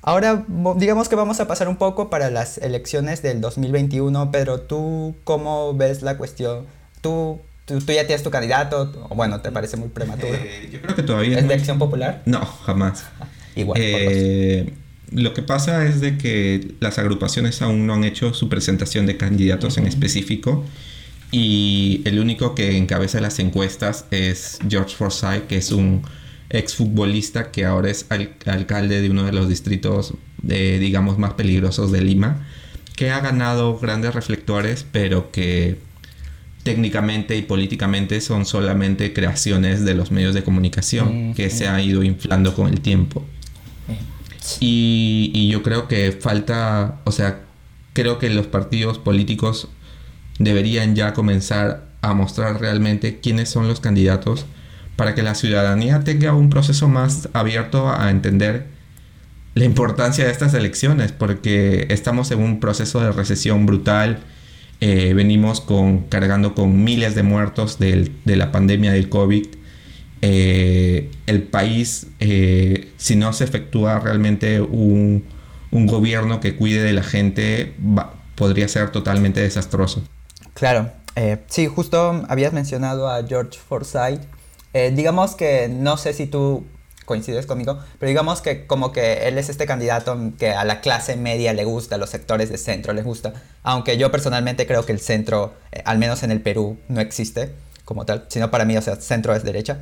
Ahora, 0.01 0.44
digamos 0.75 1.08
que 1.10 1.15
vamos 1.15 1.39
a 1.39 1.48
pasar 1.48 1.68
un 1.68 1.77
poco 1.77 2.10
para 2.10 2.30
las 2.30 2.58
elecciones 2.60 3.22
del 3.22 3.42
2021. 3.42 4.32
Pedro, 4.32 4.62
¿tú 4.62 5.15
cómo 5.24 5.74
ves 5.74 6.04
la 6.04 6.18
cuestión? 6.18 6.68
¿Tú 7.01 7.39
¿Tú, 7.66 7.80
ya 7.80 8.06
tienes 8.06 8.24
tu 8.24 8.30
candidato? 8.30 8.92
O 9.10 9.16
bueno, 9.16 9.42
¿te 9.42 9.52
parece 9.52 9.76
muy 9.76 9.90
prematuro? 9.90 10.34
Eh, 10.34 10.70
yo 10.72 10.82
creo 10.82 10.96
que 10.96 11.04
todavía... 11.04 11.40
¿Es 11.40 11.48
de 11.48 11.54
Acción 11.54 11.80
Popular? 11.80 12.22
No, 12.26 12.46
jamás. 12.46 13.06
Igual. 13.56 13.80
Eh, 13.82 14.74
lo 15.12 15.34
que 15.34 15.42
pasa 15.42 15.86
es 15.86 16.02
de 16.02 16.18
que 16.18 16.76
las 16.80 17.00
agrupaciones 17.00 17.62
aún 17.62 17.88
no 17.88 17.94
han 17.94 18.04
hecho 18.04 18.34
su 18.34 18.50
presentación 18.50 19.06
de 19.06 19.18
candidatos 19.18 19.78
en 19.78 19.88
específico 19.88 20.64
y 21.32 22.02
el 22.06 22.20
único 22.20 22.56
que 22.56 22.78
encabeza 22.78 23.20
las 23.20 23.40
encuestas 23.40 24.06
es 24.12 24.60
George 24.70 24.96
Forsyth, 24.96 25.48
que 25.48 25.58
es 25.58 25.72
un 25.72 26.04
exfutbolista 26.50 27.52
que 27.52 27.66
ahora 27.66 27.90
es 27.90 28.06
alcalde 28.46 29.02
de 29.02 29.10
uno 29.10 29.24
de 29.24 29.32
los 29.32 29.50
distritos, 29.50 30.14
eh, 30.48 30.78
digamos, 30.80 31.18
más 31.18 31.34
peligrosos 31.34 31.92
de 31.92 32.02
Lima, 32.02 32.48
que 32.96 33.12
ha 33.12 33.20
ganado 33.20 33.78
grandes 33.78 34.14
reflectores, 34.14 34.86
pero 34.92 35.32
que 35.32 35.78
técnicamente 36.66 37.38
y 37.38 37.44
políticamente 37.44 38.20
son 38.22 38.48
solamente 38.48 39.14
creaciones 39.14 39.86
de 39.86 39.94
los 39.94 40.10
medios 40.10 40.34
de 40.34 40.44
comunicación 40.44 41.36
que 41.36 41.51
se 41.51 41.68
ha 41.68 41.80
ido 41.80 42.01
inflando 42.01 42.56
con 42.56 42.68
el 42.68 42.82
tiempo. 42.82 43.24
Y, 44.60 45.48
yo 45.51 45.62
creo 45.62 45.88
que 45.88 46.12
falta, 46.12 47.01
o 47.04 47.12
sea, 47.12 47.42
creo 47.94 48.18
que 48.18 48.32
los 48.32 48.48
partidos 48.48 48.98
políticos 48.98 49.68
deberían 50.40 50.96
ya 50.96 51.14
comenzar 51.14 51.86
a 52.01 52.16
mostrar 52.16 52.60
realmente 52.60 53.20
quiénes 53.20 53.48
son 53.48 53.68
los 53.68 53.80
candidatos 53.80 54.48
para 54.96 55.14
que 55.14 55.22
la 55.22 55.36
ciudadanía 55.36 56.04
tenga 56.04 56.34
un 56.34 56.50
proceso 56.50 56.88
más 56.88 57.30
abierto 57.34 57.94
a 57.94 58.10
entender 58.10 58.66
la 59.54 59.66
importancia 59.66 60.25
de 60.25 60.32
estas 60.32 60.56
elecciones, 60.56 61.12
porque 61.12 61.86
estamos 61.92 62.32
en 62.32 62.40
un 62.40 62.60
proceso 62.60 63.01
de 63.01 63.12
recesión 63.12 63.68
brutal, 63.68 64.24
eh, 64.81 65.14
venimos 65.14 65.61
con, 65.61 66.00
cargando 66.03 66.53
con 66.53 66.83
miles 66.83 67.16
de 67.16 67.24
muertos 67.24 67.79
de 67.79 68.11
la 68.25 68.51
pandemia 68.51 68.92
del 68.92 69.09
COVID. 69.09 69.48
Eh, 70.22 71.11
el 71.27 71.44
país, 71.44 72.07
eh, 72.20 72.92
si 72.98 73.16
no 73.16 73.31
se 73.33 73.44
efectúa 73.44 74.00
realmente 74.00 74.61
un, 74.61 75.24
gobierno 75.72 76.40
que 76.40 76.55
cuide 76.55 76.81
de 76.83 76.94
la 76.94 77.03
gente, 77.03 77.75
podría 78.35 78.68
ser 78.70 78.92
totalmente 78.92 79.42
desastroso. 79.42 80.01
Claro, 80.53 80.90
sí, 81.48 81.68
justo 81.68 82.24
habías 82.29 82.53
mencionado 82.53 83.09
a 83.09 83.27
George 83.27 83.59
Forsyth. 83.59 84.22
digamos 84.94 85.35
que 85.35 85.68
no 85.68 85.98
sé 85.98 86.14
si 86.14 86.27
tú 86.27 86.64
coincides 87.05 87.46
conmigo, 87.46 87.79
pero 88.00 88.09
digamos 88.09 88.41
que 88.41 88.68
como 88.68 88.91
que 88.91 89.27
él 89.27 89.37
es 89.37 89.50
este 89.50 89.65
candidato 89.65 90.18
que 90.37 90.51
a 90.51 90.65
la 90.65 90.81
clase 90.81 91.15
media 91.15 91.53
le 91.53 91.63
gusta, 91.63 91.96
a 91.96 91.98
los 91.98 92.09
sectores 92.09 92.50
de 92.50 92.57
centro 92.57 92.94
les 92.94 93.05
gusta, 93.05 93.33
aunque 93.63 93.98
yo 93.98 94.11
personalmente 94.11 94.68
creo 94.68 94.85
que 94.85 94.91
el 94.91 95.00
centro, 95.00 95.53
eh, 95.72 95.81
al 95.85 95.98
menos 95.98 96.24
en 96.24 96.31
el 96.31 96.41
Perú, 96.41 96.77
no 96.87 97.01
existe 97.01 97.53
como 97.85 98.05
tal, 98.05 98.25
sino 98.29 98.51
para 98.51 98.65
mí, 98.65 98.75
o 98.75 98.81
sea, 98.81 98.96
centro 98.96 99.33
es 99.35 99.44
derecha. 99.44 99.79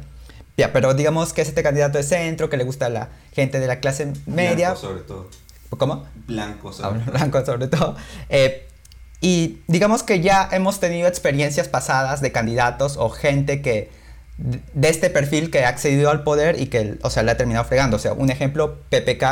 Ya, 0.57 0.71
pero 0.71 0.93
digamos 0.93 1.33
que 1.33 1.41
es 1.41 1.47
este 1.47 1.63
candidato 1.63 1.97
de 1.97 2.03
centro, 2.03 2.49
que 2.49 2.57
le 2.57 2.63
gusta 2.63 2.85
a 2.85 2.89
la 2.89 3.09
gente 3.31 3.59
de 3.59 3.67
la 3.67 3.79
clase 3.79 4.13
media. 4.27 4.71
Blanco 4.71 4.87
sobre 4.87 5.01
todo. 5.01 5.29
¿Cómo? 5.71 6.05
Blanco 6.27 6.71
sobre 6.71 6.99
todo. 6.99 7.11
Blanco 7.13 7.45
sobre 7.45 7.67
todo. 7.67 7.95
Eh, 8.29 8.67
y 9.19 9.61
digamos 9.67 10.03
que 10.03 10.19
ya 10.19 10.49
hemos 10.51 10.79
tenido 10.79 11.07
experiencias 11.07 11.69
pasadas 11.69 12.21
de 12.21 12.31
candidatos 12.31 12.97
o 12.97 13.09
gente 13.09 13.61
que 13.61 13.89
de 14.37 14.89
este 14.89 15.09
perfil 15.09 15.51
que 15.51 15.63
ha 15.63 15.69
accedido 15.69 16.09
al 16.09 16.23
poder 16.23 16.59
y 16.59 16.67
que, 16.67 16.97
o 17.03 17.09
sea, 17.09 17.23
le 17.23 17.31
ha 17.31 17.37
terminado 17.37 17.65
fregando. 17.65 17.97
O 17.97 17.99
sea, 17.99 18.13
un 18.13 18.29
ejemplo, 18.29 18.79
PPK 18.89 19.23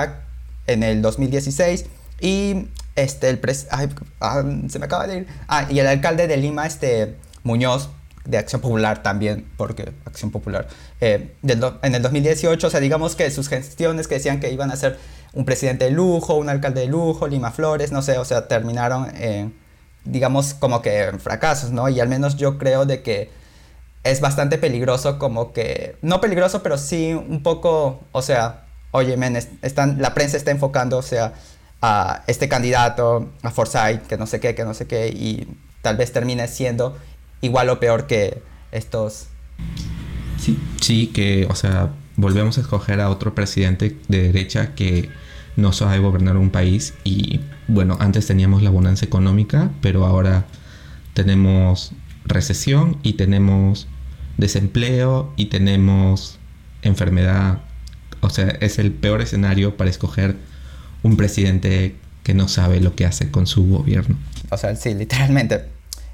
en 0.67 0.83
el 0.83 1.01
2016 1.01 1.85
y 2.19 2.67
este, 2.95 3.29
el 3.29 3.39
pres 3.39 3.67
ah, 3.71 3.87
se 4.69 4.79
me 4.79 4.85
acaba 4.85 5.07
de 5.07 5.19
ir. 5.19 5.27
Ah, 5.47 5.67
y 5.69 5.79
el 5.79 5.87
alcalde 5.87 6.27
de 6.27 6.37
Lima, 6.37 6.67
este, 6.67 7.15
Muñoz, 7.43 7.89
de 8.25 8.37
Acción 8.37 8.61
Popular 8.61 9.01
también, 9.01 9.47
porque 9.57 9.91
Acción 10.05 10.29
Popular, 10.29 10.67
eh, 10.99 11.33
en 11.41 11.95
el 11.95 12.01
2018, 12.03 12.67
o 12.67 12.69
sea, 12.69 12.79
digamos 12.79 13.15
que 13.15 13.31
sus 13.31 13.49
gestiones 13.49 14.07
que 14.07 14.15
decían 14.15 14.39
que 14.39 14.51
iban 14.51 14.69
a 14.69 14.75
ser 14.75 14.99
un 15.33 15.43
presidente 15.43 15.85
de 15.85 15.91
lujo, 15.91 16.35
un 16.35 16.47
alcalde 16.47 16.81
de 16.81 16.87
lujo, 16.87 17.27
Lima 17.27 17.51
Flores, 17.51 17.91
no 17.91 18.03
sé, 18.03 18.19
o 18.19 18.25
sea, 18.25 18.47
terminaron, 18.47 19.11
digamos, 20.03 20.53
como 20.53 20.83
que 20.83 21.05
en 21.05 21.19
fracasos, 21.19 21.71
¿no? 21.71 21.89
Y 21.89 21.99
al 21.99 22.09
menos 22.09 22.35
yo 22.37 22.59
creo 22.59 22.85
de 22.85 23.01
que 23.01 23.31
es 24.03 24.21
bastante 24.21 24.57
peligroso, 24.57 25.19
como 25.19 25.53
que, 25.53 25.95
no 26.01 26.21
peligroso, 26.21 26.63
pero 26.63 26.77
sí 26.77 27.13
un 27.13 27.43
poco, 27.43 28.01
o 28.11 28.21
sea, 28.21 28.65
oye, 28.91 29.15
men, 29.17 29.35
están, 29.61 30.01
la 30.01 30.13
prensa 30.13 30.37
está 30.37 30.51
enfocando, 30.51 30.97
o 30.97 31.01
sea, 31.01 31.33
a 31.81 32.23
este 32.27 32.49
candidato, 32.49 33.29
a 33.41 33.51
Forsyth, 33.51 34.07
que 34.07 34.17
no 34.17 34.27
sé 34.27 34.39
qué, 34.39 34.55
que 34.55 34.63
no 34.63 34.73
sé 34.73 34.87
qué, 34.87 35.07
y 35.09 35.47
tal 35.81 35.97
vez 35.97 36.11
termine 36.11 36.47
siendo 36.47 36.97
igual 37.41 37.69
o 37.69 37.79
peor 37.79 38.07
que 38.07 38.41
estos. 38.71 39.27
Sí, 40.37 40.59
sí, 40.79 41.07
que, 41.07 41.47
o 41.49 41.55
sea, 41.55 41.89
volvemos 42.15 42.57
a 42.57 42.61
escoger 42.61 43.01
a 43.01 43.09
otro 43.09 43.35
presidente 43.35 43.97
de 44.07 44.21
derecha 44.23 44.73
que 44.75 45.09
no 45.55 45.73
sabe 45.73 45.99
gobernar 45.99 46.37
un 46.37 46.49
país 46.49 46.93
y, 47.03 47.41
bueno, 47.67 47.97
antes 47.99 48.27
teníamos 48.27 48.63
la 48.63 48.69
bonanza 48.69 49.05
económica, 49.05 49.69
pero 49.81 50.05
ahora 50.05 50.45
tenemos 51.13 51.93
recesión 52.25 52.97
y 53.03 53.13
tenemos 53.13 53.87
desempleo 54.37 55.33
y 55.35 55.45
tenemos 55.45 56.39
enfermedad. 56.81 57.59
O 58.21 58.29
sea, 58.29 58.49
es 58.59 58.79
el 58.79 58.91
peor 58.91 59.21
escenario 59.21 59.77
para 59.77 59.89
escoger 59.89 60.35
un 61.03 61.17
presidente 61.17 61.95
que 62.23 62.33
no 62.33 62.47
sabe 62.47 62.79
lo 62.79 62.95
que 62.95 63.05
hace 63.05 63.31
con 63.31 63.47
su 63.47 63.67
gobierno. 63.67 64.17
O 64.49 64.57
sea, 64.57 64.75
sí, 64.75 64.93
literalmente. 64.93 65.65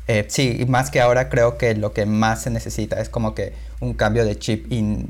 Eh, 0.08 0.26
sí, 0.30 0.58
y 0.60 0.66
más 0.66 0.90
que 0.90 1.02
ahora 1.02 1.28
creo 1.30 1.58
que 1.58 1.76
lo 1.76 1.92
que 1.92 2.06
más 2.06 2.44
se 2.44 2.50
necesita 2.50 3.02
es 3.02 3.10
como 3.10 3.36
que 3.36 3.54
un 3.82 3.94
cambio 3.94 4.24
de 4.26 4.40
chip 4.40 4.72
y 4.72 5.06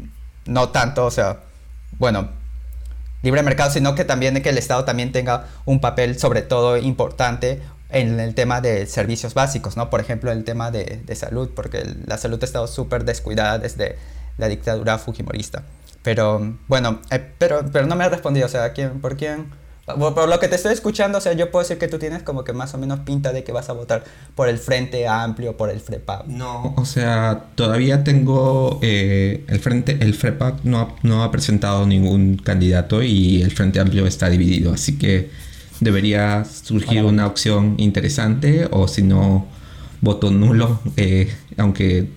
no 0.47 0.69
tanto, 0.69 1.05
o 1.05 1.11
sea, 1.11 1.41
bueno, 1.99 2.29
libre 3.21 3.43
mercado, 3.43 3.69
sino 3.69 3.93
que 3.93 4.05
también 4.05 4.41
que 4.41 4.49
el 4.49 4.57
Estado 4.57 4.85
también 4.85 5.11
tenga 5.11 5.47
un 5.65 5.79
papel 5.79 6.17
sobre 6.17 6.41
todo 6.41 6.77
importante 6.77 7.61
en 7.89 8.19
el 8.19 8.35
tema 8.35 8.61
de 8.61 8.85
servicios 8.85 9.33
básicos, 9.33 9.77
¿no? 9.77 9.89
Por 9.89 10.01
ejemplo, 10.01 10.31
el 10.31 10.43
tema 10.43 10.71
de, 10.71 11.01
de 11.05 11.15
salud, 11.15 11.49
porque 11.55 11.85
la 12.05 12.17
salud 12.17 12.39
ha 12.41 12.45
estado 12.45 12.67
súper 12.67 13.05
descuidada 13.05 13.59
desde 13.59 13.97
la 14.37 14.47
dictadura 14.47 14.97
fujimorista. 14.97 15.63
Pero 16.03 16.57
bueno, 16.67 17.01
eh, 17.11 17.21
pero, 17.37 17.65
pero 17.71 17.85
no 17.85 17.95
me 17.95 18.05
ha 18.05 18.09
respondido, 18.09 18.45
o 18.45 18.49
sea, 18.49 18.71
¿quién, 18.71 19.01
¿por 19.01 19.17
quién 19.17 19.47
Por, 19.85 20.29
lo 20.29 20.39
que 20.39 20.47
te 20.47 20.55
estoy 20.55 20.71
escuchando, 20.71 21.17
o 21.17 21.21
sea, 21.21 21.33
yo 21.33 21.51
puedo 21.51 21.63
decir 21.63 21.77
que 21.77 21.87
tú 21.87 21.99
tienes 21.99 22.23
como 22.23 22.43
que 22.43 22.53
más 22.53 22.73
o 22.73 22.77
menos 22.77 22.99
pinta 22.99 23.33
de 23.33 23.43
que 23.43 23.51
vas 23.51 23.69
a 23.69 23.73
votar 23.73 24.05
por 24.35 24.47
el 24.47 24.57
Frente 24.57 25.07
Amplio, 25.07 25.57
por 25.57 25.69
el 25.69 25.81
FREPAP. 25.81 26.27
No, 26.27 26.73
o 26.77 26.85
sea, 26.85 27.47
todavía 27.55 28.05
tengo 28.05 28.79
eh, 28.81 29.43
el 29.47 29.59
Frente, 29.59 29.97
el 29.99 30.13
FREPAP 30.13 30.63
no 30.63 30.79
ha, 30.79 30.95
no 31.03 31.23
ha 31.23 31.31
presentado 31.31 31.85
ningún 31.85 32.37
candidato 32.37 33.03
y 33.03 33.41
el 33.41 33.51
Frente 33.51 33.79
Amplio 33.79 34.07
está 34.07 34.29
dividido, 34.29 34.73
así 34.73 34.97
que 34.97 35.29
debería 35.79 36.45
surgir 36.45 37.03
una 37.03 37.27
opción 37.27 37.75
interesante 37.77 38.67
o 38.71 38.87
si 38.87 39.03
no, 39.03 39.47
voto 40.01 40.31
nulo, 40.31 40.79
eh, 40.95 41.31
aunque 41.57 42.09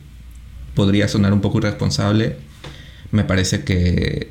podría 0.75 1.09
sonar 1.09 1.33
un 1.33 1.41
poco 1.41 1.59
irresponsable, 1.59 2.37
me 3.11 3.25
parece 3.25 3.65
que 3.65 4.31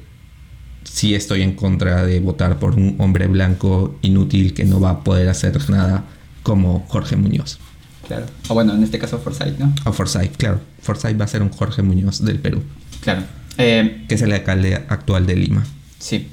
sí 0.84 1.16
estoy 1.16 1.42
en 1.42 1.54
contra 1.54 2.06
de 2.06 2.20
votar 2.20 2.60
por 2.60 2.76
un 2.76 2.96
hombre 3.00 3.28
blanco 3.28 3.98
inútil 4.02 4.54
que 4.54 4.66
no 4.66 4.80
va 4.80 4.90
a 4.92 5.04
poder 5.04 5.30
hacer 5.30 5.70
nada 5.70 6.06
como 6.44 6.86
Jorge 6.88 7.16
Muñoz. 7.16 7.60
Claro. 8.08 8.26
O 8.48 8.54
bueno, 8.56 8.74
en 8.74 8.84
este 8.84 8.98
caso 8.98 9.20
Forsyth, 9.20 9.60
¿no? 9.60 9.74
O 9.86 9.94
Forsyth, 9.94 10.36
claro. 10.38 10.60
Forsyth 10.82 11.20
va 11.20 11.26
a 11.26 11.28
ser 11.28 11.44
un 11.44 11.50
Jorge 11.50 11.84
Muñoz 11.84 12.24
del 12.24 12.40
Perú. 12.40 12.64
Claro. 13.02 13.24
Eh, 13.58 14.06
que 14.08 14.16
es 14.16 14.22
el 14.22 14.32
alcalde 14.32 14.76
actual 14.76 15.28
de 15.28 15.36
Lima. 15.36 15.66
Sí. 16.00 16.28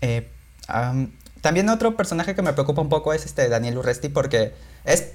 Eh, 0.00 0.28
también 1.40 1.68
otro 1.68 1.96
personaje 1.96 2.34
que 2.34 2.42
me 2.42 2.52
preocupa 2.52 2.82
un 2.82 2.88
poco 2.88 3.12
es 3.12 3.24
este 3.24 3.48
Daniel 3.48 3.78
Urresti 3.78 4.08
porque 4.08 4.52
es 4.84 5.12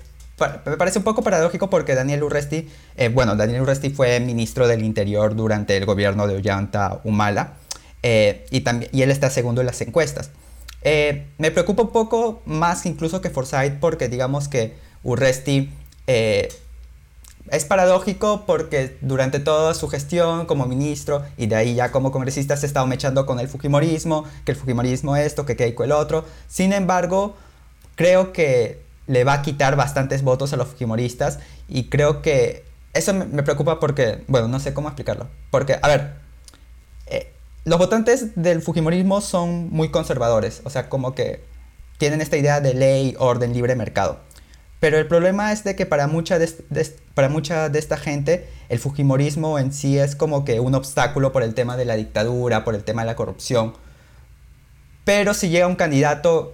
me 0.66 0.76
parece 0.78 0.98
un 0.98 1.06
poco 1.06 1.22
paradójico 1.22 1.70
porque 1.70 1.96
Daniel 1.96 2.24
Urresti, 2.24 2.70
eh, 2.98 3.08
bueno, 3.08 3.36
Daniel 3.38 3.62
Urresti 3.62 3.90
fue 3.90 4.20
ministro 4.20 4.68
del 4.68 4.84
Interior 4.84 5.34
durante 5.36 5.78
el 5.78 5.86
gobierno 5.86 6.28
de 6.28 6.36
Ollanta 6.36 7.00
Humala 7.06 7.54
eh, 8.04 8.46
y, 8.52 8.62
también, 8.62 8.92
y 8.94 9.02
él 9.02 9.12
está 9.12 9.30
segundo 9.30 9.62
en 9.62 9.68
las 9.68 9.80
encuestas. 9.80 10.32
Eh, 10.82 11.28
me 11.38 11.52
preocupa 11.52 11.84
un 11.84 11.92
poco 11.92 12.42
más 12.46 12.86
incluso 12.86 13.22
que 13.22 13.30
Forsyth 13.30 13.80
porque 13.80 14.10
digamos 14.10 14.50
que 14.50 14.76
Urresti 15.04 15.70
es 17.50 17.66
paradójico 17.66 18.44
porque 18.46 18.98
durante 19.02 19.40
toda 19.40 19.74
su 19.74 19.88
gestión 19.88 20.46
como 20.46 20.66
ministro 20.66 21.24
y 21.38 21.48
de 21.48 21.56
ahí 21.56 21.76
ya 21.76 21.92
como 21.92 22.12
congresista 22.12 22.58
se 22.58 22.66
ha 22.66 22.68
estado 22.68 22.88
mechando 22.88 23.26
con 23.26 23.40
el 23.40 23.48
Fujimorismo, 23.48 24.26
que 24.46 24.52
el 24.52 24.58
Fujimorismo 24.58 25.16
esto, 25.16 25.46
que 25.46 25.56
Keiko 25.56 25.84
el 25.84 25.92
otro. 25.92 26.26
Sin 26.48 26.74
embargo, 26.74 27.36
creo 27.96 28.34
que 28.34 28.82
le 29.08 29.24
va 29.24 29.34
a 29.34 29.42
quitar 29.42 29.76
bastantes 29.76 30.24
votos 30.24 30.54
a 30.54 30.58
los 30.58 30.70
Fujimoristas 30.70 31.40
y 31.68 31.90
creo 31.90 32.22
que 32.22 32.66
eso 32.94 33.14
me, 33.14 33.44
preocupa 33.44 33.80
porque, 33.80 34.24
bueno, 34.28 34.48
no 34.48 34.60
sé 34.60 34.74
cómo 34.74 34.88
explicarlo. 34.88 35.28
Porque, 35.52 35.78
a 35.82 35.88
ver, 35.88 36.26
los 37.66 37.80
votantes 37.80 38.36
del 38.36 38.62
Fujimorismo 38.62 39.22
son 39.22 39.72
muy 39.72 39.90
conservadores, 39.90 40.62
o 40.66 40.70
sea, 40.70 40.88
como 40.88 41.16
que 41.16 41.44
tienen 41.98 42.22
esta 42.22 42.38
idea 42.38 42.62
de 42.62 42.76
ley, 42.76 43.16
orden, 43.18 43.54
libre 43.54 43.76
mercado. 43.76 44.20
Pero 44.86 45.00
el 45.00 45.08
problema 45.08 45.52
es 45.52 45.64
de 45.64 45.76
que 45.76 45.88
para 45.88 46.06
mucha 46.06 46.38
de, 46.38 46.48
para 47.16 47.28
mucha 47.28 47.70
de 47.70 47.80
esta 47.80 47.98
gente 47.98 48.48
el 48.70 48.78
Fujimorismo 48.78 49.58
en 49.58 49.74
sí 49.74 49.98
es 49.98 50.16
como 50.16 50.46
que 50.46 50.60
un 50.60 50.76
obstáculo 50.76 51.32
por 51.32 51.42
el 51.42 51.56
tema 51.56 51.76
de 51.76 51.86
la 51.86 51.96
dictadura, 51.96 52.64
por 52.64 52.76
el 52.76 52.84
tema 52.84 53.02
de 53.02 53.08
la 53.08 53.16
corrupción. 53.16 53.74
Pero 55.04 55.34
si 55.34 55.50
llega 55.50 55.66
un 55.66 55.76
candidato 55.76 56.54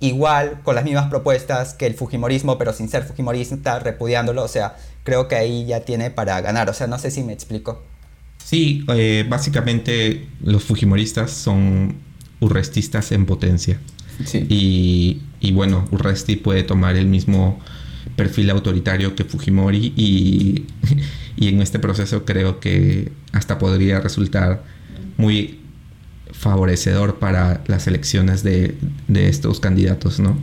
igual, 0.00 0.62
con 0.62 0.74
las 0.74 0.84
mismas 0.84 1.10
propuestas 1.10 1.74
que 1.74 1.84
el 1.84 1.92
Fujimorismo, 1.92 2.56
pero 2.56 2.72
sin 2.72 2.88
ser 2.88 3.02
Fujimorista, 3.04 3.78
repudiándolo, 3.78 4.42
o 4.42 4.48
sea, 4.48 4.78
creo 5.04 5.28
que 5.28 5.34
ahí 5.34 5.66
ya 5.66 5.80
tiene 5.80 6.10
para 6.10 6.40
ganar. 6.40 6.70
O 6.70 6.72
sea, 6.72 6.86
no 6.86 6.98
sé 6.98 7.10
si 7.10 7.24
me 7.24 7.34
explico. 7.34 7.82
Sí, 8.42 8.86
eh, 8.88 9.26
básicamente 9.28 10.30
los 10.42 10.64
Fujimoristas 10.64 11.30
son 11.30 11.94
urrestistas 12.40 13.12
en 13.12 13.26
potencia. 13.26 13.78
Sí. 14.24 14.46
Y, 14.48 15.22
y, 15.40 15.52
bueno, 15.52 15.86
Urresti 15.90 16.36
puede 16.36 16.62
tomar 16.62 16.96
el 16.96 17.06
mismo 17.06 17.60
perfil 18.16 18.50
autoritario 18.50 19.14
que 19.14 19.24
Fujimori 19.24 19.92
y, 19.96 20.66
y, 21.36 21.48
en 21.48 21.60
este 21.60 21.78
proceso 21.78 22.24
creo 22.24 22.60
que 22.60 23.12
hasta 23.32 23.58
podría 23.58 24.00
resultar 24.00 24.62
muy 25.16 25.60
favorecedor 26.32 27.18
para 27.18 27.62
las 27.66 27.86
elecciones 27.86 28.42
de, 28.42 28.76
de 29.08 29.28
estos 29.28 29.60
candidatos, 29.60 30.20
¿no? 30.20 30.36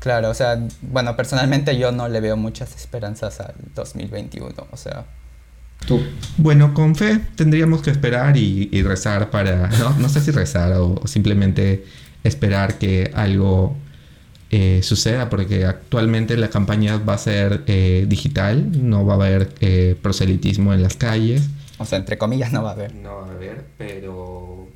Claro, 0.00 0.30
o 0.30 0.34
sea, 0.34 0.58
bueno, 0.82 1.16
personalmente 1.16 1.76
yo 1.76 1.90
no 1.90 2.08
le 2.08 2.20
veo 2.20 2.36
muchas 2.36 2.76
esperanzas 2.76 3.40
al 3.40 3.54
2021, 3.74 4.54
o 4.70 4.76
sea, 4.76 5.06
bueno, 6.36 6.74
con 6.74 6.94
fe 6.94 7.20
tendríamos 7.34 7.82
que 7.82 7.90
esperar 7.90 8.36
y, 8.36 8.82
rezar 8.82 9.30
para, 9.30 9.68
no, 9.98 10.08
sé 10.08 10.20
si 10.20 10.30
rezar 10.30 10.72
o, 10.72 11.00
simplemente 11.06 11.84
esperar 12.28 12.78
que 12.78 13.10
algo 13.14 13.76
eh, 14.50 14.80
suceda, 14.82 15.28
porque 15.28 15.64
actualmente 15.64 16.36
la 16.36 16.48
campaña 16.48 16.96
va 16.98 17.14
a 17.14 17.18
ser 17.18 17.64
eh, 17.66 18.06
digital, 18.08 18.70
no 18.88 19.04
va 19.04 19.14
a 19.14 19.16
haber 19.16 19.50
eh, 19.60 19.96
proselitismo 20.00 20.72
en 20.72 20.82
las 20.82 20.96
calles. 20.96 21.48
O 21.78 21.84
sea, 21.84 21.98
entre 21.98 22.18
comillas 22.18 22.52
no 22.52 22.62
va 22.62 22.70
a 22.70 22.72
haber. 22.72 22.94
No 22.94 23.16
va 23.16 23.26
a 23.28 23.30
haber, 23.30 23.64
pero 23.76 24.68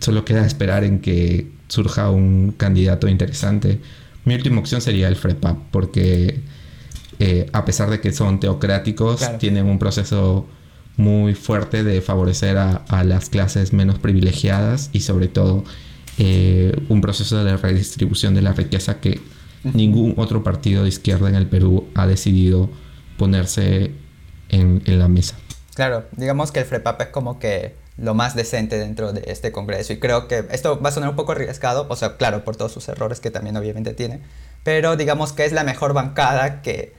solo 0.00 0.24
queda 0.24 0.44
esperar 0.44 0.82
en 0.82 0.98
que 0.98 1.46
surja 1.68 2.10
un 2.10 2.52
candidato 2.56 3.06
interesante. 3.06 3.80
Mi 4.24 4.34
última 4.34 4.60
opción 4.60 4.80
sería 4.80 5.06
el 5.06 5.14
FREPAP, 5.14 5.56
porque 5.70 6.40
eh, 7.20 7.48
a 7.52 7.64
pesar 7.64 7.90
de 7.90 8.00
que 8.00 8.12
son 8.12 8.38
teocráticos, 8.40 9.38
tienen 9.38 9.66
un 9.66 9.78
proceso 9.78 10.46
muy 10.98 11.34
fuerte 11.34 11.84
de 11.84 12.02
favorecer 12.02 12.58
a, 12.58 13.04
las 13.04 13.30
clases 13.30 13.72
menos 13.72 13.98
privilegiadas 13.98 14.90
y 14.92 15.00
sobre 15.00 15.28
todo 15.28 15.64
eh, 16.18 16.76
un 16.88 17.00
proceso 17.00 17.42
de 17.42 17.56
redistribución 17.56 18.34
de 18.34 18.42
la 18.42 18.52
riqueza 18.52 19.00
que 19.00 19.20
ningún 19.62 20.14
otro 20.16 20.42
partido 20.42 20.82
de 20.82 20.88
izquierda 20.90 21.28
en 21.28 21.36
el 21.36 21.46
Perú 21.46 21.88
ha 21.94 22.06
decidido 22.06 22.68
ponerse 23.16 23.92
en, 24.48 24.82
en 24.84 24.98
la 24.98 25.08
mesa. 25.08 25.36
Claro, 25.74 26.04
digamos 26.16 26.50
que 26.50 26.60
el 26.60 26.66
FREPAP 26.66 27.00
es 27.02 27.08
como 27.08 27.38
que 27.38 27.74
lo 27.96 28.14
más 28.14 28.34
decente 28.34 28.78
dentro 28.78 29.12
de 29.12 29.22
este 29.26 29.52
Congreso. 29.52 29.92
Y 29.92 29.98
creo 29.98 30.26
que 30.26 30.46
esto 30.50 30.80
va 30.80 30.88
a 30.88 30.92
sonar 30.92 31.10
un 31.10 31.16
poco 31.16 31.32
arriesgado, 31.32 31.86
o 31.88 31.96
sea, 31.96 32.16
claro, 32.16 32.44
por 32.44 32.56
todos 32.56 32.72
sus 32.72 32.88
errores 32.88 33.20
que 33.20 33.30
también 33.30 33.56
obviamente 33.56 33.94
tiene, 33.94 34.20
pero 34.64 34.96
digamos 34.96 35.32
que 35.32 35.44
es 35.44 35.52
la 35.52 35.64
mejor 35.64 35.92
bancada 35.92 36.62
que 36.62 36.97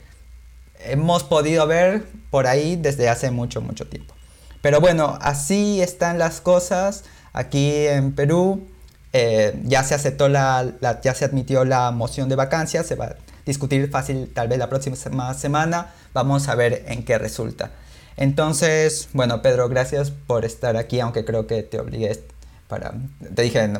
hemos 0.84 1.24
podido 1.24 1.66
ver 1.66 2.04
por 2.30 2.46
ahí 2.46 2.76
desde 2.76 3.08
hace 3.08 3.30
mucho, 3.30 3.60
mucho 3.60 3.86
tiempo. 3.86 4.14
Pero 4.62 4.80
bueno, 4.80 5.18
así 5.20 5.80
están 5.80 6.18
las 6.18 6.40
cosas 6.40 7.04
aquí 7.32 7.86
en 7.86 8.12
Perú. 8.12 8.66
Eh, 9.12 9.58
ya 9.64 9.82
se 9.82 9.94
aceptó 9.94 10.28
la, 10.28 10.74
ya 11.02 11.14
se 11.14 11.24
admitió 11.24 11.64
la 11.64 11.90
moción 11.90 12.28
de 12.28 12.36
vacancia, 12.36 12.84
se 12.84 12.94
va 12.94 13.06
a 13.06 13.16
discutir 13.44 13.90
fácil 13.90 14.30
tal 14.32 14.48
vez 14.48 14.58
la 14.58 14.68
próxima 14.68 14.96
semana. 15.34 15.92
Vamos 16.12 16.48
a 16.48 16.54
ver 16.54 16.84
en 16.86 17.04
qué 17.04 17.18
resulta. 17.18 17.70
Entonces, 18.16 19.08
bueno, 19.12 19.40
Pedro, 19.42 19.68
gracias 19.68 20.10
por 20.10 20.44
estar 20.44 20.76
aquí, 20.76 21.00
aunque 21.00 21.24
creo 21.24 21.46
que 21.46 21.62
te 21.62 21.80
obligué 21.80 22.22
para... 22.68 22.92
Te 23.34 23.42
dije, 23.42 23.70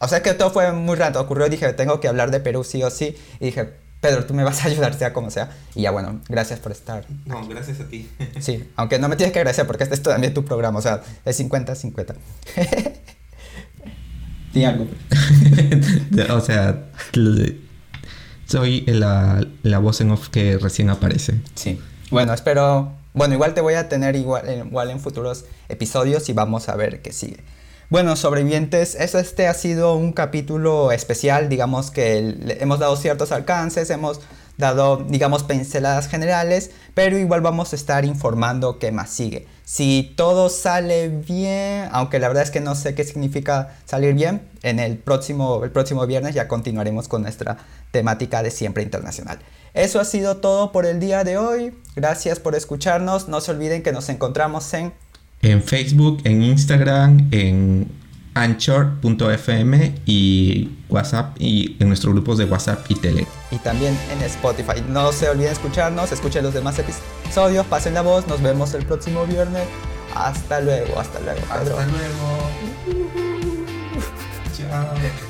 o 0.00 0.08
sea 0.08 0.22
que 0.22 0.34
todo 0.34 0.50
fue 0.50 0.72
muy 0.72 0.96
rato, 0.96 1.20
ocurrió, 1.20 1.48
dije, 1.48 1.72
tengo 1.72 1.98
que 1.98 2.06
hablar 2.06 2.30
de 2.30 2.38
Perú 2.38 2.64
sí 2.64 2.82
o 2.82 2.90
sí, 2.90 3.16
y 3.40 3.46
dije, 3.46 3.72
Pedro, 4.00 4.24
tú 4.26 4.34
me 4.34 4.44
vas 4.44 4.64
a 4.64 4.68
ayudar 4.68 4.94
sea 4.94 5.12
como 5.12 5.30
sea. 5.30 5.50
Y 5.74 5.82
ya 5.82 5.90
bueno, 5.90 6.20
gracias 6.28 6.60
por 6.60 6.72
estar. 6.72 7.04
No, 7.26 7.46
gracias 7.48 7.80
a 7.80 7.88
ti. 7.88 8.08
sí, 8.40 8.68
aunque 8.76 8.98
no 8.98 9.08
me 9.08 9.16
tienes 9.16 9.32
que 9.32 9.40
agradecer 9.40 9.66
porque 9.66 9.84
este 9.84 9.96
es 9.96 10.02
también 10.02 10.34
tu 10.34 10.44
programa, 10.44 10.78
o 10.78 10.82
sea, 10.82 11.02
es 11.24 11.40
50-50. 11.40 12.14
Di 14.54 14.64
algo. 14.64 14.86
o 16.30 16.40
sea, 16.40 16.86
soy 18.46 18.84
la, 18.86 19.46
la, 19.62 19.78
voz 19.78 20.00
en 20.00 20.10
off 20.12 20.28
que 20.28 20.58
recién 20.58 20.90
aparece. 20.90 21.34
Sí. 21.54 21.80
Bueno, 22.10 22.32
espero... 22.32 22.92
Bueno, 23.14 23.34
igual 23.34 23.52
te 23.52 23.60
voy 23.60 23.74
a 23.74 23.88
tener 23.88 24.14
igual, 24.16 24.44
igual 24.66 24.90
en 24.90 25.00
futuros 25.00 25.44
episodios 25.68 26.28
y 26.28 26.32
vamos 26.34 26.68
a 26.68 26.76
ver 26.76 27.02
qué 27.02 27.12
sigue. 27.12 27.38
Bueno, 27.90 28.16
sobrevivientes, 28.16 28.96
este 28.96 29.48
ha 29.48 29.54
sido 29.54 29.94
un 29.94 30.12
capítulo 30.12 30.92
especial, 30.92 31.48
digamos 31.48 31.90
que 31.90 32.36
hemos 32.60 32.80
dado 32.80 32.96
ciertos 32.96 33.32
alcances, 33.32 33.88
hemos 33.88 34.20
dado, 34.58 34.98
digamos, 35.08 35.42
pinceladas 35.42 36.06
generales, 36.06 36.70
pero 36.92 37.16
igual 37.16 37.40
vamos 37.40 37.72
a 37.72 37.76
estar 37.76 38.04
informando 38.04 38.78
qué 38.78 38.92
más 38.92 39.08
sigue. 39.08 39.46
Si 39.64 40.12
todo 40.18 40.50
sale 40.50 41.08
bien, 41.08 41.88
aunque 41.90 42.18
la 42.18 42.28
verdad 42.28 42.42
es 42.42 42.50
que 42.50 42.60
no 42.60 42.74
sé 42.74 42.94
qué 42.94 43.04
significa 43.04 43.78
salir 43.86 44.12
bien, 44.12 44.46
en 44.62 44.80
el 44.80 44.98
próximo, 44.98 45.64
el 45.64 45.70
próximo 45.70 46.06
viernes 46.06 46.34
ya 46.34 46.46
continuaremos 46.46 47.08
con 47.08 47.22
nuestra 47.22 47.56
temática 47.90 48.42
de 48.42 48.50
siempre 48.50 48.82
internacional. 48.82 49.38
Eso 49.72 49.98
ha 49.98 50.04
sido 50.04 50.38
todo 50.38 50.72
por 50.72 50.84
el 50.84 51.00
día 51.00 51.24
de 51.24 51.38
hoy. 51.38 51.74
Gracias 51.96 52.38
por 52.38 52.54
escucharnos. 52.54 53.28
No 53.28 53.40
se 53.40 53.52
olviden 53.52 53.82
que 53.82 53.92
nos 53.92 54.10
encontramos 54.10 54.74
en 54.74 54.92
en 55.42 55.62
Facebook, 55.62 56.20
en 56.24 56.42
Instagram, 56.42 57.28
en 57.30 57.88
anchor.fm 58.34 59.94
y 60.06 60.70
WhatsApp 60.88 61.36
y 61.40 61.76
en 61.80 61.88
nuestros 61.88 62.12
grupos 62.14 62.38
de 62.38 62.44
WhatsApp 62.44 62.84
y 62.88 62.94
Tele. 62.94 63.26
Y 63.50 63.56
también 63.56 63.98
en 64.12 64.22
Spotify. 64.22 64.82
No 64.88 65.12
se 65.12 65.28
olviden 65.28 65.52
escucharnos, 65.52 66.12
escuchen 66.12 66.44
los 66.44 66.54
demás 66.54 66.78
episodios, 66.78 67.66
pasen 67.66 67.94
la 67.94 68.02
voz, 68.02 68.26
nos 68.26 68.40
vemos 68.42 68.74
el 68.74 68.84
próximo 68.84 69.26
viernes. 69.26 69.64
Hasta 70.14 70.60
luego, 70.60 70.98
hasta 70.98 71.20
luego. 71.20 71.40
Hasta 71.50 71.64
luego. 71.64 71.88
Chao. 74.56 75.27